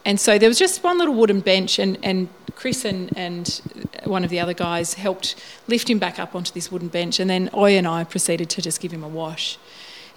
and 0.07 0.17
so 0.17 0.39
there 0.39 0.47
was 0.47 0.57
just 0.57 0.83
one 0.85 0.97
little 0.97 1.13
wooden 1.13 1.41
bench, 1.41 1.79
and, 1.79 1.97
and 2.01 2.29
Chris 2.55 2.85
and, 2.85 3.11
and 3.17 3.61
one 4.05 4.23
of 4.23 4.29
the 4.29 4.39
other 4.39 4.53
guys 4.53 4.93
helped 4.93 5.35
lift 5.67 5.89
him 5.89 5.99
back 5.99 6.17
up 6.17 6.33
onto 6.33 6.53
this 6.53 6.71
wooden 6.71 6.87
bench. 6.87 7.19
And 7.19 7.29
then 7.29 7.49
Oi 7.53 7.77
and 7.77 7.85
I 7.85 8.05
proceeded 8.05 8.49
to 8.51 8.61
just 8.61 8.79
give 8.79 8.93
him 8.93 9.03
a 9.03 9.07
wash 9.09 9.57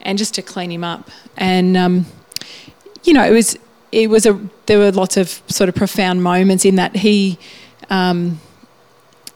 and 0.00 0.16
just 0.16 0.32
to 0.34 0.42
clean 0.42 0.70
him 0.70 0.84
up. 0.84 1.10
And, 1.36 1.76
um, 1.76 2.06
you 3.02 3.12
know, 3.12 3.24
it 3.24 3.32
was, 3.32 3.58
it 3.90 4.08
was 4.08 4.26
a, 4.26 4.40
there 4.66 4.78
were 4.78 4.92
lots 4.92 5.16
of 5.16 5.42
sort 5.48 5.68
of 5.68 5.74
profound 5.74 6.22
moments 6.22 6.64
in 6.64 6.76
that 6.76 6.94
he, 6.94 7.36
um, 7.90 8.40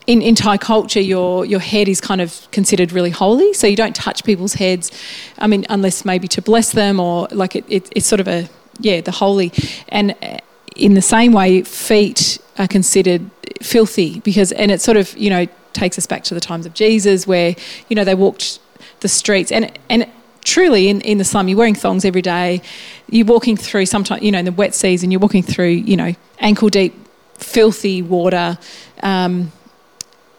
in, 0.07 0.23
in 0.23 0.37
Thai 0.37 0.57
culture, 0.57 1.01
your, 1.01 1.45
your 1.45 1.61
head 1.61 1.89
is 1.89 2.01
kind 2.01 2.21
of 2.21 2.49
considered 2.53 2.93
really 2.93 3.11
holy, 3.11 3.53
so 3.55 3.67
you 3.67 3.77
don't 3.77 3.97
touch 3.97 4.23
people's 4.23 4.55
heads. 4.55 4.93
I 5.37 5.49
mean, 5.49 5.67
unless 5.69 6.05
maybe 6.05 6.29
to 6.29 6.41
bless 6.41 6.71
them 6.71 7.01
or 7.01 7.27
like 7.33 7.57
it, 7.57 7.65
it, 7.69 7.89
it's 7.97 8.07
sort 8.07 8.21
of 8.21 8.29
a, 8.29 8.49
yeah, 8.79 9.01
the 9.01 9.11
holy. 9.11 9.53
And 9.89 10.15
uh, 10.23 10.39
in 10.77 10.95
the 10.95 11.03
same 11.03 11.33
way, 11.33 11.63
feet 11.63 12.39
are 12.59 12.69
considered 12.69 13.31
filthy 13.63 14.21
because, 14.21 14.53
and 14.53 14.71
it 14.71 14.81
sort 14.81 14.97
of, 14.97 15.17
you 15.17 15.31
know, 15.31 15.47
takes 15.73 15.99
us 15.99 16.07
back 16.07 16.25
to 16.25 16.35
the 16.35 16.41
times 16.41 16.67
of 16.67 16.75
Jesus 16.75 17.27
where, 17.27 17.55
you 17.89 17.97
know, 17.97 18.05
they 18.05 18.15
walked 18.15 18.61
the 19.01 19.09
streets 19.09 19.51
and, 19.51 19.77
and 19.89 20.09
truly 20.45 20.89
in, 20.89 21.01
in 21.01 21.19
the 21.19 21.25
slum, 21.25 21.49
you're 21.49 21.59
wearing 21.59 21.75
thongs 21.75 22.05
every 22.05 22.23
day, 22.23 22.63
you're 23.09 23.27
walking 23.27 23.57
through 23.57 23.87
sometimes, 23.87 24.23
you 24.23 24.31
know, 24.31 24.39
in 24.39 24.45
the 24.45 24.53
wet 24.53 24.75
season, 24.75 25.11
you're 25.11 25.21
walking 25.21 25.43
through, 25.43 25.69
you 25.69 25.97
know, 25.97 26.15
ankle 26.39 26.69
deep, 26.69 26.95
filthy 27.35 28.03
water. 28.03 28.59
Um, 29.03 29.53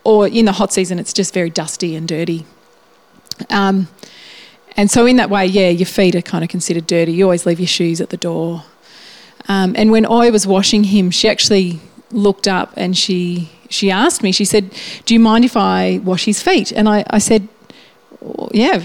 or 0.04 0.28
in 0.28 0.46
the 0.46 0.52
hot 0.52 0.72
season, 0.72 1.00
it's 1.00 1.14
just 1.14 1.34
very 1.34 1.50
dusty 1.50 1.96
and 1.96 2.08
dirty. 2.08 2.46
Um, 3.50 3.88
and 4.78 4.90
so, 4.92 5.06
in 5.06 5.16
that 5.18 5.30
way, 5.30 5.46
yeah, 5.46 5.70
your 5.70 5.86
feet 5.86 6.16
are 6.16 6.22
kind 6.22 6.44
of 6.44 6.50
considered 6.50 6.88
dirty. 6.88 7.14
You 7.14 7.24
always 7.26 7.46
leave 7.46 7.60
your 7.60 7.68
shoes 7.68 8.02
at 8.02 8.10
the 8.10 8.18
door. 8.18 8.64
Um, 9.48 9.76
and 9.78 9.92
when 9.92 10.06
Oi 10.06 10.32
was 10.32 10.48
washing 10.48 10.86
him, 10.86 11.12
she 11.12 11.30
actually 11.30 11.80
looked 12.12 12.48
up 12.48 12.74
and 12.76 12.98
she 12.98 13.50
she 13.70 13.90
asked 13.92 14.22
me. 14.24 14.32
She 14.32 14.46
said, 14.46 14.72
"Do 15.06 15.14
you 15.14 15.20
mind 15.20 15.46
if 15.46 15.56
I 15.58 16.00
wash 16.04 16.26
his 16.26 16.42
feet?" 16.42 16.72
And 16.72 16.88
I, 16.90 17.04
I 17.10 17.20
said, 17.20 17.48
well, 18.22 18.50
"Yeah, 18.54 18.82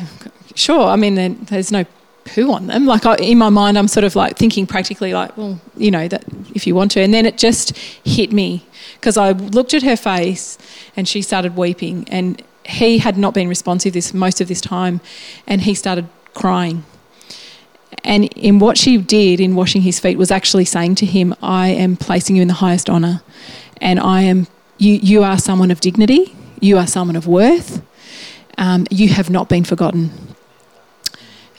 sure." 0.55 0.87
I 0.89 0.97
mean, 0.97 1.15
there- 1.15 1.29
there's 1.51 1.71
no 1.73 1.85
poo 2.25 2.53
on 2.53 2.67
them. 2.67 2.85
Like 2.87 3.07
I, 3.07 3.17
in 3.17 3.39
my 3.39 3.49
mind, 3.49 3.79
I'm 3.79 3.89
sort 3.89 4.05
of 4.05 4.15
like 4.15 4.37
thinking 4.37 4.67
practically, 4.67 5.13
like, 5.15 5.37
well, 5.37 5.59
you 5.77 5.91
know, 5.91 6.07
that 6.09 6.25
if 6.55 6.67
you 6.67 6.75
want 6.75 6.91
to. 6.93 7.01
And 7.01 7.13
then 7.15 7.25
it 7.27 7.39
just 7.39 7.77
hit 8.05 8.33
me 8.33 8.63
because 8.95 9.17
I 9.17 9.33
looked 9.33 9.73
at 9.75 9.83
her 9.83 9.97
face 9.97 10.59
and 10.97 11.09
she 11.09 11.23
started 11.23 11.57
weeping, 11.57 12.07
and 12.11 12.43
he 12.65 12.99
had 12.99 13.17
not 13.17 13.35
been 13.35 13.49
responsive 13.49 13.93
this 13.93 14.15
most 14.15 14.41
of 14.41 14.49
this 14.49 14.61
time, 14.61 15.01
and 15.47 15.63
he 15.63 15.75
started 15.75 16.09
crying. 16.35 16.85
And 18.05 18.25
in 18.35 18.59
what 18.59 18.79
she 18.79 18.97
did 18.97 19.41
in 19.41 19.55
washing 19.55 19.83
his 19.83 20.01
feet 20.01 20.17
was 20.17 20.31
actually 20.31 20.65
saying 20.65 20.95
to 20.97 21.07
him, 21.07 21.35
I 21.43 21.69
am 21.69 21.97
placing 21.97 22.37
you 22.37 22.43
in 22.43 22.49
the 22.49 22.55
highest 22.55 22.89
honour. 22.89 23.23
And 23.81 23.99
I 23.99 24.23
am, 24.23 24.47
you, 24.79 24.95
you 24.95 25.23
are 25.23 25.39
someone 25.39 25.71
of 25.71 25.81
dignity. 25.81 26.35
You 26.61 26.79
are 26.79 26.87
someone 26.87 27.17
of 27.17 27.27
worth. 27.27 27.83
Um, 28.59 28.87
you 28.91 29.09
have 29.09 29.31
not 29.31 29.49
been 29.49 29.65
forgotten. 29.65 30.11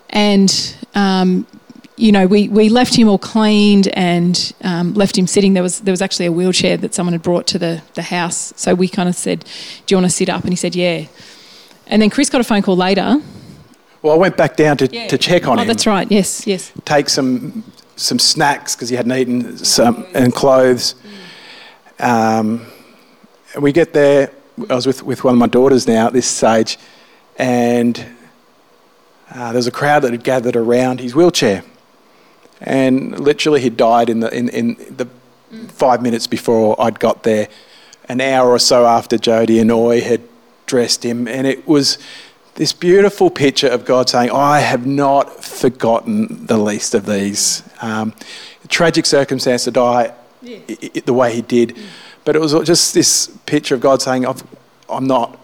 And, 0.10 0.76
um, 0.96 1.48
you 2.02 2.12
know, 2.12 2.26
we, 2.26 2.50
we 2.50 2.68
left 2.68 2.96
him 2.96 3.08
all 3.08 3.20
cleaned 3.20 3.88
and 3.90 4.54
um, 4.64 4.96
left 4.96 5.16
him 5.16 5.28
sitting. 5.28 5.54
There 5.54 5.62
was, 5.62 5.82
there 5.82 5.92
was 5.92 6.02
actually 6.02 6.26
a 6.26 6.32
wheelchair 6.32 6.76
that 6.78 6.96
someone 6.96 7.14
had 7.14 7.22
brought 7.22 7.46
to 7.48 7.60
the, 7.60 7.84
the 7.94 8.02
house. 8.02 8.54
So 8.56 8.74
we 8.74 8.88
kind 8.88 9.08
of 9.08 9.16
said, 9.16 9.46
Do 9.86 9.94
you 9.94 9.98
want 9.98 10.10
to 10.10 10.16
sit 10.16 10.28
up? 10.28 10.42
And 10.44 10.52
he 10.52 10.56
said, 10.56 10.76
Yeah. 10.76 11.06
And 11.86 12.02
then 12.02 12.10
Chris 12.10 12.30
got 12.30 12.42
a 12.42 12.44
phone 12.44 12.64
call 12.64 12.76
later. 12.76 13.22
Well, 14.02 14.16
I 14.16 14.18
went 14.18 14.36
back 14.36 14.56
down 14.56 14.78
to, 14.78 14.88
to 14.88 15.18
check 15.18 15.48
on 15.48 15.60
oh, 15.60 15.62
him. 15.62 15.68
that's 15.68 15.86
right. 15.86 16.12
Yes, 16.12 16.48
yes. 16.48 16.72
take 16.86 17.08
some 17.08 17.64
some 17.98 18.18
snacks 18.18 18.76
because 18.76 18.90
he 18.90 18.96
hadn't 18.96 19.12
eaten 19.12 19.58
some 19.58 20.08
and 20.16 20.34
clothes. 20.34 20.96
Um, 22.00 22.66
and 23.54 23.62
we 23.62 23.72
get 23.72 23.94
there. 23.94 24.32
I 24.72 24.74
was 24.74 24.88
with, 24.88 25.04
with 25.04 25.24
one 25.24 25.36
of 25.36 25.40
my 25.40 25.46
daughters 25.46 25.88
now 25.88 26.08
at 26.08 26.14
this 26.14 26.26
stage, 26.26 26.80
and 27.38 28.04
uh, 29.30 29.52
there 29.52 29.60
was 29.60 29.68
a 29.68 29.72
crowd 29.72 30.00
that 30.00 30.12
had 30.12 30.24
gathered 30.24 30.56
around 30.56 31.00
his 31.00 31.14
wheelchair. 31.14 31.64
And 32.62 33.20
literally, 33.20 33.62
he 33.62 33.70
died 33.70 34.10
in 34.10 34.20
the, 34.20 34.34
in, 34.36 34.50
in 34.50 34.76
the 34.96 35.08
five 35.70 36.02
minutes 36.02 36.28
before 36.28 36.80
I'd 36.80 37.00
got 37.00 37.24
there, 37.24 37.48
an 38.08 38.22
hour 38.22 38.50
or 38.50 38.60
so 38.60 38.86
after 38.86 39.18
Jody 39.18 39.60
and 39.60 39.72
Oi 39.72 40.02
had 40.02 40.22
dressed 40.66 41.04
him. 41.04 41.28
And 41.28 41.48
it 41.48 41.68
was 41.68 41.98
this 42.56 42.74
beautiful 42.74 43.30
picture 43.30 43.68
of 43.68 43.86
God 43.86 44.10
saying, 44.10 44.32
I 44.32 44.60
have 44.60 44.86
not 44.86 45.44
forgotten 45.44 46.46
the 46.46 46.58
least 46.58 46.94
of 46.94 47.06
these. 47.06 47.64
Um, 47.82 48.14
tragic 48.68 49.06
circumstance 49.06 49.64
to 49.66 49.72
die 49.72 50.14
yeah. 50.42 50.60
I- 50.70 50.92
I- 50.96 51.00
the 51.00 51.14
way 51.14 51.34
he 51.34 51.42
did. 51.42 51.76
Mm. 51.76 51.84
But 52.24 52.36
it 52.36 52.40
was 52.40 52.54
just 52.66 52.94
this 52.94 53.28
picture 53.46 53.76
of 53.76 53.82
God 53.82 54.02
saying, 54.02 54.26
I'm 54.90 55.08
not, 55.08 55.40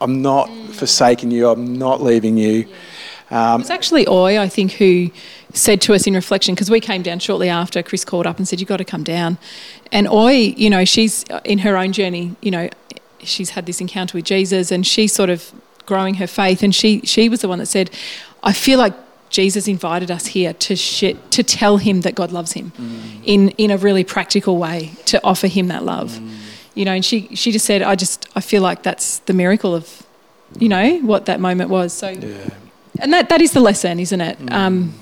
I'm 0.00 0.22
not 0.22 0.48
mm. 0.48 0.68
forsaking 0.70 1.30
you, 1.30 1.48
I'm 1.48 1.76
not 1.78 2.02
leaving 2.02 2.36
you. 2.36 2.68
Yeah. 3.30 3.54
Um, 3.54 3.60
it 3.60 3.64
was 3.64 3.70
actually 3.70 4.06
Oi, 4.08 4.38
I 4.38 4.48
think, 4.48 4.72
who 4.72 5.10
said 5.52 5.80
to 5.82 5.94
us 5.94 6.06
in 6.06 6.14
reflection, 6.14 6.54
because 6.54 6.70
we 6.70 6.80
came 6.80 7.02
down 7.02 7.18
shortly 7.18 7.48
after, 7.48 7.82
Chris 7.82 8.04
called 8.04 8.26
up 8.26 8.38
and 8.38 8.48
said, 8.48 8.60
You've 8.60 8.68
got 8.68 8.78
to 8.78 8.84
come 8.84 9.04
down. 9.04 9.38
And 9.90 10.08
Oi, 10.08 10.54
you 10.56 10.70
know, 10.70 10.84
she's 10.84 11.24
in 11.44 11.58
her 11.58 11.76
own 11.76 11.92
journey, 11.92 12.36
you 12.40 12.50
know, 12.50 12.68
she's 13.22 13.50
had 13.50 13.66
this 13.66 13.80
encounter 13.80 14.16
with 14.18 14.24
Jesus 14.24 14.70
and 14.70 14.86
she's 14.86 15.12
sort 15.12 15.30
of 15.30 15.52
growing 15.86 16.14
her 16.14 16.26
faith. 16.26 16.62
And 16.62 16.74
she, 16.74 17.00
she 17.00 17.28
was 17.28 17.40
the 17.40 17.48
one 17.48 17.58
that 17.58 17.66
said, 17.66 17.90
I 18.42 18.52
feel 18.52 18.78
like 18.78 18.94
Jesus 19.32 19.66
invited 19.66 20.10
us 20.10 20.26
here 20.26 20.52
to 20.52 20.76
sh- 20.76 21.16
to 21.30 21.42
tell 21.42 21.78
him 21.78 22.02
that 22.02 22.14
God 22.14 22.32
loves 22.32 22.52
him 22.52 22.70
mm. 22.72 23.22
in 23.24 23.48
in 23.50 23.70
a 23.70 23.78
really 23.78 24.04
practical 24.04 24.58
way 24.58 24.92
to 25.06 25.18
offer 25.24 25.46
him 25.46 25.68
that 25.68 25.84
love. 25.84 26.10
Mm. 26.12 26.30
You 26.74 26.84
know, 26.84 26.92
and 26.92 27.04
she 27.04 27.34
she 27.34 27.50
just 27.50 27.64
said, 27.64 27.80
I 27.80 27.94
just 27.94 28.28
I 28.36 28.40
feel 28.40 28.62
like 28.62 28.82
that's 28.82 29.20
the 29.20 29.32
miracle 29.32 29.74
of, 29.74 30.06
you 30.58 30.68
know, 30.68 30.98
what 30.98 31.26
that 31.26 31.40
moment 31.40 31.70
was. 31.70 31.94
So, 31.94 32.10
yeah. 32.10 32.50
and 33.00 33.10
that 33.14 33.30
that 33.30 33.40
is 33.40 33.52
the 33.52 33.60
lesson, 33.60 33.98
isn't 33.98 34.20
it? 34.20 34.38
Mm. 34.38 34.52
Um, 34.52 34.94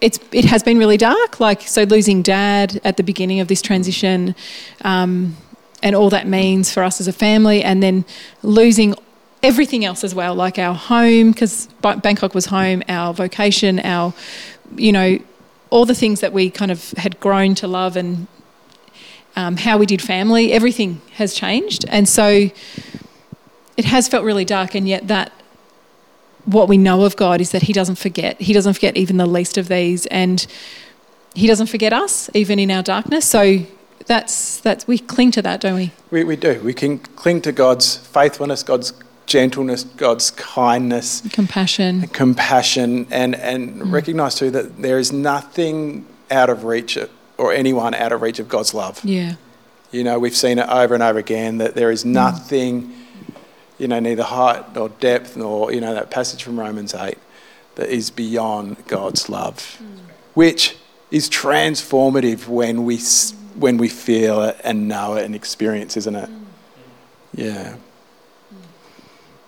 it's 0.00 0.18
it 0.32 0.44
has 0.44 0.62
been 0.62 0.78
really 0.78 0.96
dark. 0.96 1.40
Like 1.40 1.62
so, 1.62 1.84
losing 1.84 2.22
dad 2.22 2.80
at 2.84 2.96
the 2.96 3.02
beginning 3.02 3.40
of 3.40 3.48
this 3.48 3.62
transition, 3.62 4.34
um, 4.82 5.36
and 5.82 5.96
all 5.96 6.10
that 6.10 6.26
means 6.26 6.72
for 6.72 6.82
us 6.82 7.00
as 7.00 7.08
a 7.08 7.12
family, 7.12 7.62
and 7.62 7.82
then 7.82 8.04
losing 8.42 8.94
everything 9.42 9.84
else 9.84 10.04
as 10.04 10.14
well, 10.14 10.34
like 10.34 10.58
our 10.58 10.74
home, 10.74 11.32
because 11.32 11.66
Bangkok 11.80 12.34
was 12.34 12.46
home, 12.46 12.82
our 12.88 13.12
vocation, 13.12 13.80
our, 13.80 14.14
you 14.76 14.92
know, 14.92 15.18
all 15.70 15.84
the 15.84 15.94
things 15.94 16.20
that 16.20 16.32
we 16.32 16.50
kind 16.50 16.70
of 16.70 16.92
had 16.92 17.18
grown 17.18 17.54
to 17.56 17.66
love 17.66 17.96
and 17.96 18.28
um, 19.34 19.56
how 19.56 19.78
we 19.78 19.86
did 19.86 20.00
family, 20.00 20.52
everything 20.52 21.00
has 21.14 21.34
changed. 21.34 21.84
And 21.88 22.08
so 22.08 22.50
it 23.76 23.84
has 23.86 24.06
felt 24.06 24.24
really 24.24 24.44
dark, 24.44 24.74
and 24.74 24.86
yet 24.86 25.08
that 25.08 25.32
what 26.44 26.68
we 26.68 26.76
know 26.76 27.04
of 27.04 27.16
God 27.16 27.40
is 27.40 27.50
that 27.52 27.62
He 27.62 27.72
doesn't 27.72 27.96
forget. 27.96 28.40
He 28.40 28.52
doesn't 28.52 28.74
forget 28.74 28.96
even 28.96 29.16
the 29.16 29.26
least 29.26 29.58
of 29.58 29.68
these, 29.68 30.06
and 30.06 30.46
He 31.34 31.46
doesn't 31.46 31.68
forget 31.68 31.92
us, 31.92 32.30
even 32.34 32.58
in 32.58 32.70
our 32.70 32.82
darkness. 32.82 33.26
So 33.26 33.64
that's 34.06 34.60
that's 34.60 34.86
we 34.86 34.98
cling 34.98 35.30
to 35.32 35.42
that, 35.42 35.60
don't 35.60 35.76
we? 35.76 35.92
We, 36.10 36.24
we 36.24 36.36
do. 36.36 36.60
We 36.62 36.74
can 36.74 36.98
cling 36.98 37.42
to 37.42 37.52
God's 37.52 37.96
faithfulness, 37.96 38.62
God's 38.62 38.92
gentleness, 39.26 39.84
God's 39.84 40.30
kindness, 40.32 41.22
compassion, 41.32 42.02
compassion, 42.08 43.06
and 43.10 43.34
and 43.34 43.80
mm. 43.80 43.92
recognize 43.92 44.34
too 44.34 44.50
that 44.50 44.80
there 44.80 44.98
is 44.98 45.12
nothing 45.12 46.06
out 46.30 46.50
of 46.50 46.64
reach 46.64 46.98
or 47.38 47.52
anyone 47.52 47.94
out 47.94 48.12
of 48.12 48.22
reach 48.22 48.38
of 48.38 48.48
God's 48.48 48.74
love. 48.74 49.00
Yeah, 49.04 49.34
you 49.90 50.04
know 50.04 50.18
we've 50.18 50.36
seen 50.36 50.58
it 50.58 50.68
over 50.68 50.94
and 50.94 51.02
over 51.02 51.18
again 51.18 51.58
that 51.58 51.74
there 51.74 51.90
is 51.90 52.04
mm. 52.04 52.08
nothing, 52.08 52.82
mm. 52.82 52.94
You 53.82 53.88
know, 53.88 53.98
neither 53.98 54.22
height 54.22 54.76
nor 54.76 54.90
depth 54.90 55.36
nor 55.36 55.72
you 55.72 55.80
know 55.80 55.92
that 55.92 56.08
passage 56.08 56.44
from 56.44 56.58
Romans 56.58 56.94
eight 56.94 57.18
that 57.74 57.88
is 57.88 58.10
beyond 58.10 58.86
God's 58.86 59.28
love, 59.28 59.56
mm. 59.82 59.98
which 60.34 60.76
is 61.10 61.28
transformative 61.28 62.46
when 62.46 62.84
we 62.84 63.00
when 63.56 63.78
we 63.78 63.88
feel 63.88 64.40
it 64.42 64.56
and 64.62 64.86
know 64.86 65.14
it 65.14 65.24
and 65.24 65.34
experience, 65.34 65.96
isn't 65.96 66.14
it? 66.14 66.30
Mm. 66.30 66.44
Yeah. 67.34 67.74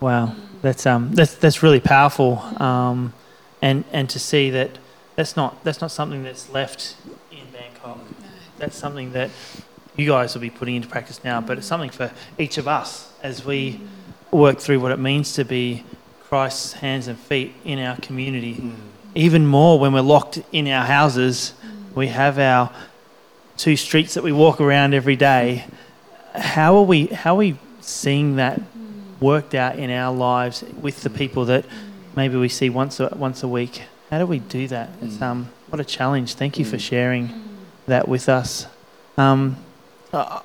Wow, 0.01 0.35
that's 0.61 0.85
um, 0.85 1.13
that's 1.13 1.35
that's 1.35 1.63
really 1.63 1.79
powerful, 1.79 2.39
um, 2.61 3.13
and 3.61 3.85
and 3.93 4.09
to 4.09 4.19
see 4.19 4.49
that 4.49 4.77
that's 5.15 5.37
not 5.37 5.63
that's 5.63 5.79
not 5.79 5.91
something 5.91 6.23
that's 6.23 6.49
left 6.49 6.97
in 7.31 7.45
Bangkok. 7.53 7.99
That's 8.57 8.75
something 8.75 9.13
that 9.13 9.29
you 9.95 10.07
guys 10.07 10.33
will 10.33 10.41
be 10.41 10.49
putting 10.49 10.75
into 10.75 10.89
practice 10.89 11.23
now, 11.23 11.39
but 11.39 11.57
it's 11.57 11.67
something 11.67 11.89
for 11.89 12.11
each 12.37 12.57
of 12.57 12.67
us 12.67 13.13
as 13.23 13.45
we 13.45 13.79
work 14.35 14.59
through 14.59 14.79
what 14.79 14.91
it 14.91 14.99
means 14.99 15.33
to 15.33 15.43
be 15.43 15.83
Christ's 16.23 16.73
hands 16.73 17.07
and 17.07 17.17
feet 17.17 17.53
in 17.63 17.79
our 17.79 17.97
community. 17.97 18.55
Mm. 18.55 18.75
Even 19.15 19.47
more 19.47 19.79
when 19.79 19.93
we're 19.93 20.01
locked 20.01 20.41
in 20.51 20.67
our 20.67 20.85
houses, 20.85 21.53
we 21.93 22.07
have 22.07 22.37
our 22.37 22.71
two 23.57 23.77
streets 23.77 24.15
that 24.15 24.23
we 24.23 24.31
walk 24.31 24.59
around 24.59 24.93
every 24.93 25.15
day. 25.15 25.65
How 26.33 26.75
are 26.75 26.83
we? 26.83 27.07
How 27.07 27.35
are 27.35 27.37
we 27.37 27.57
seeing 27.79 28.35
that 28.35 28.61
worked 29.19 29.55
out 29.55 29.77
in 29.79 29.89
our 29.89 30.13
lives 30.13 30.63
with 30.81 31.01
the 31.01 31.09
people 31.09 31.45
that 31.45 31.65
maybe 32.15 32.37
we 32.37 32.49
see 32.49 32.69
once 32.69 32.99
a, 32.99 33.13
once 33.15 33.43
a 33.43 33.47
week. 33.47 33.83
How 34.09 34.19
do 34.19 34.25
we 34.25 34.39
do 34.39 34.67
that? 34.67 34.89
It's, 35.01 35.21
um, 35.21 35.49
what 35.69 35.79
a 35.79 35.85
challenge. 35.85 36.35
Thank 36.35 36.59
you 36.59 36.65
for 36.65 36.77
sharing 36.77 37.29
that 37.87 38.07
with 38.07 38.29
us. 38.29 38.67
Um, 39.17 39.57
uh, 40.13 40.41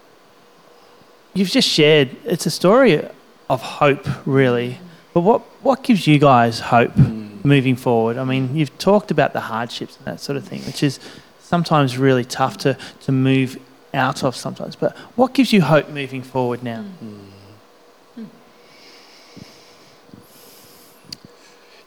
you've 1.34 1.50
just 1.50 1.68
shared, 1.68 2.16
it's 2.24 2.46
a 2.46 2.50
story 2.50 3.06
of 3.50 3.60
hope, 3.60 4.06
really. 4.26 4.78
But 5.12 5.22
what, 5.22 5.40
what 5.62 5.82
gives 5.82 6.06
you 6.06 6.20
guys 6.20 6.60
hope 6.60 6.96
moving 7.44 7.74
forward? 7.74 8.16
I 8.16 8.24
mean, 8.24 8.54
you've 8.54 8.78
talked 8.78 9.10
about 9.10 9.32
the 9.32 9.40
hardships 9.40 9.96
and 9.96 10.06
that 10.06 10.20
sort 10.20 10.36
of 10.36 10.44
thing, 10.44 10.62
which 10.62 10.84
is 10.84 11.00
sometimes 11.40 11.98
really 11.98 12.24
tough 12.24 12.56
to, 12.58 12.78
to 13.00 13.12
move 13.12 13.58
out 13.92 14.22
of 14.22 14.36
sometimes. 14.36 14.76
But 14.76 14.96
what 15.16 15.34
gives 15.34 15.52
you 15.52 15.62
hope 15.62 15.88
moving 15.88 16.22
forward 16.22 16.62
now? 16.62 16.84
Mm. 17.04 18.26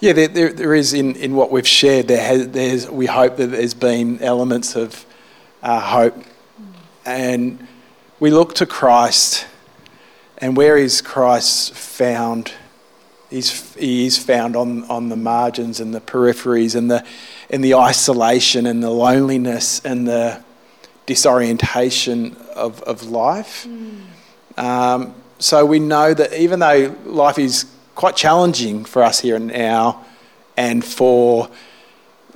Yeah, 0.02 0.12
there, 0.12 0.28
there, 0.28 0.52
there 0.52 0.74
is 0.76 0.94
in, 0.94 1.16
in 1.16 1.34
what 1.34 1.50
we've 1.50 1.66
shared. 1.66 2.10
There 2.10 2.22
has, 2.22 2.50
there's 2.50 2.90
we 2.90 3.06
hope 3.06 3.38
that 3.38 3.48
there's 3.48 3.74
been 3.74 4.22
elements 4.22 4.76
of 4.76 5.06
uh, 5.62 5.80
hope, 5.80 6.18
and 7.06 7.66
we 8.20 8.30
look 8.30 8.54
to 8.56 8.66
Christ, 8.66 9.48
and 10.44 10.58
where 10.58 10.76
is 10.76 11.02
Christ 11.02 11.74
found? 11.74 12.52
He's, 13.30 13.74
he 13.76 14.06
is 14.06 14.18
found 14.18 14.58
on, 14.58 14.84
on 14.90 15.08
the 15.08 15.16
margins 15.16 15.80
and 15.80 15.96
the 15.96 16.02
peripheries 16.02 16.76
and 16.76 16.92
the 16.92 17.06
in 17.50 17.62
the 17.62 17.76
isolation 17.76 18.66
and 18.66 18.84
the 18.84 18.90
loneliness 18.90 19.80
and 19.86 20.06
the 20.06 20.44
disorientation 21.06 22.36
of, 22.56 22.82
of 22.84 23.04
life. 23.04 23.66
Mm. 23.66 24.62
Um, 24.62 25.16
so 25.40 25.66
we 25.66 25.80
know 25.80 26.14
that 26.14 26.34
even 26.34 26.60
though 26.60 26.94
life 27.06 27.40
is 27.40 27.66
quite 27.96 28.18
challenging 28.18 28.84
for 28.84 29.02
us 29.02 29.22
here 29.22 29.38
and 29.38 29.48
now 29.48 30.04
and 30.58 30.84
for 30.84 31.50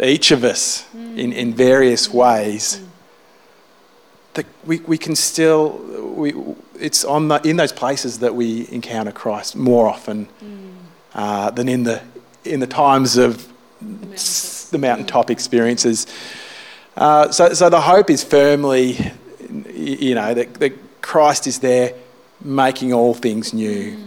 each 0.01 0.31
of 0.31 0.45
us 0.45 0.85
mm. 0.95 1.17
in, 1.17 1.33
in 1.33 1.53
various 1.53 2.09
ways. 2.09 2.77
Mm. 2.77 2.87
That 4.35 4.45
we, 4.65 4.79
we 4.79 4.97
can 4.97 5.15
still, 5.15 5.79
we, 6.15 6.31
it's 6.79 7.03
on 7.03 7.27
the, 7.27 7.41
in 7.47 7.57
those 7.57 7.71
places 7.71 8.19
that 8.19 8.35
we 8.35 8.67
encounter 8.71 9.11
Christ 9.11 9.55
more 9.55 9.87
often 9.87 10.27
mm. 10.43 10.73
uh, 11.13 11.51
than 11.51 11.67
in 11.67 11.83
the, 11.83 12.01
in 12.43 12.59
the 12.59 12.67
times 12.67 13.17
of 13.17 13.47
the, 13.81 14.67
the 14.71 14.77
mountaintop 14.77 15.29
experiences. 15.29 16.07
Uh, 16.95 17.29
so, 17.31 17.53
so 17.53 17.69
the 17.69 17.81
hope 17.81 18.09
is 18.09 18.23
firmly, 18.23 18.97
you 19.73 20.15
know, 20.15 20.33
that, 20.33 20.53
that 20.55 21.01
Christ 21.01 21.47
is 21.47 21.59
there 21.59 21.93
making 22.41 22.93
all 22.93 23.13
things 23.13 23.53
new. 23.53 23.97
Mm. 23.97 24.03